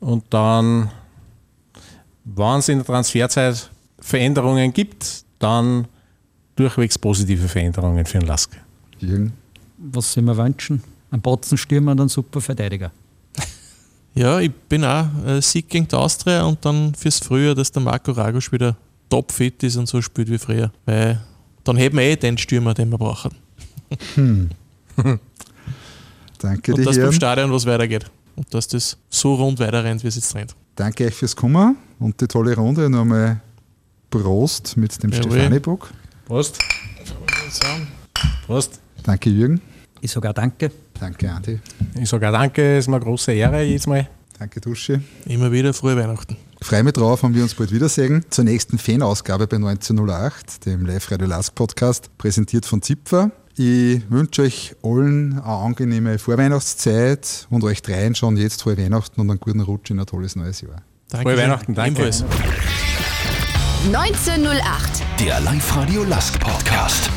[0.00, 0.90] Und dann,
[2.24, 5.88] wenn es in der Transferzeit Veränderungen gibt, dann
[6.56, 8.50] durchwegs positive Veränderungen für den Lask.
[8.98, 9.32] Jürgen?
[9.78, 10.82] Was soll man wünschen?
[11.10, 12.90] Ein Botzenstürmer und ein super Verteidiger.
[14.16, 17.82] Ja, ich bin auch äh, Sieg gegen die Austria und dann fürs Frühjahr, dass der
[17.82, 18.76] Marco Ragosch wieder
[19.10, 20.70] topfit ist und so spielt wie früher.
[20.86, 21.20] Weil
[21.64, 23.32] dann hätten wir eh den Stürmer, den wir brauchen.
[24.14, 24.50] Hm.
[26.38, 26.86] Danke und dir.
[26.86, 28.10] Und dass beim Stadion was weitergeht.
[28.36, 30.54] Und dass das so rund weiterrennt, wie es jetzt rennt.
[30.76, 32.90] Danke euch fürs Kommen und die tolle Runde.
[32.90, 33.40] Nochmal
[34.10, 35.32] Prost mit dem Jawohl.
[35.32, 35.90] Stefanibock.
[36.26, 36.58] Prost.
[38.46, 38.80] Prost.
[39.02, 39.60] Danke, Jürgen.
[40.00, 40.70] Ich sage auch Danke.
[40.98, 41.60] Danke, Andi.
[42.00, 44.08] Ich sage auch danke, es ist mir eine große Ehre jedes Mal.
[44.38, 45.00] Danke, Duschi.
[45.26, 46.36] Immer wieder frohe Weihnachten.
[46.64, 48.24] Freue mich drauf, wenn wir uns bald wiedersehen.
[48.30, 53.32] Zur nächsten Fanausgabe bei 1908, dem Live-Radio Lask Podcast, präsentiert von Zipfer.
[53.54, 59.28] Ich wünsche euch allen eine angenehme Vorweihnachtszeit und euch dreien schon jetzt frohe Weihnachten und
[59.28, 60.80] einen guten Rutsch in ein tolles neues Jahr.
[61.10, 61.28] Danke.
[61.28, 62.00] Frohe Weihnachten, danke.
[62.00, 62.24] Ebenfalls.
[63.92, 65.02] 1908.
[65.20, 67.10] Der Live-Radio Lask Podcast.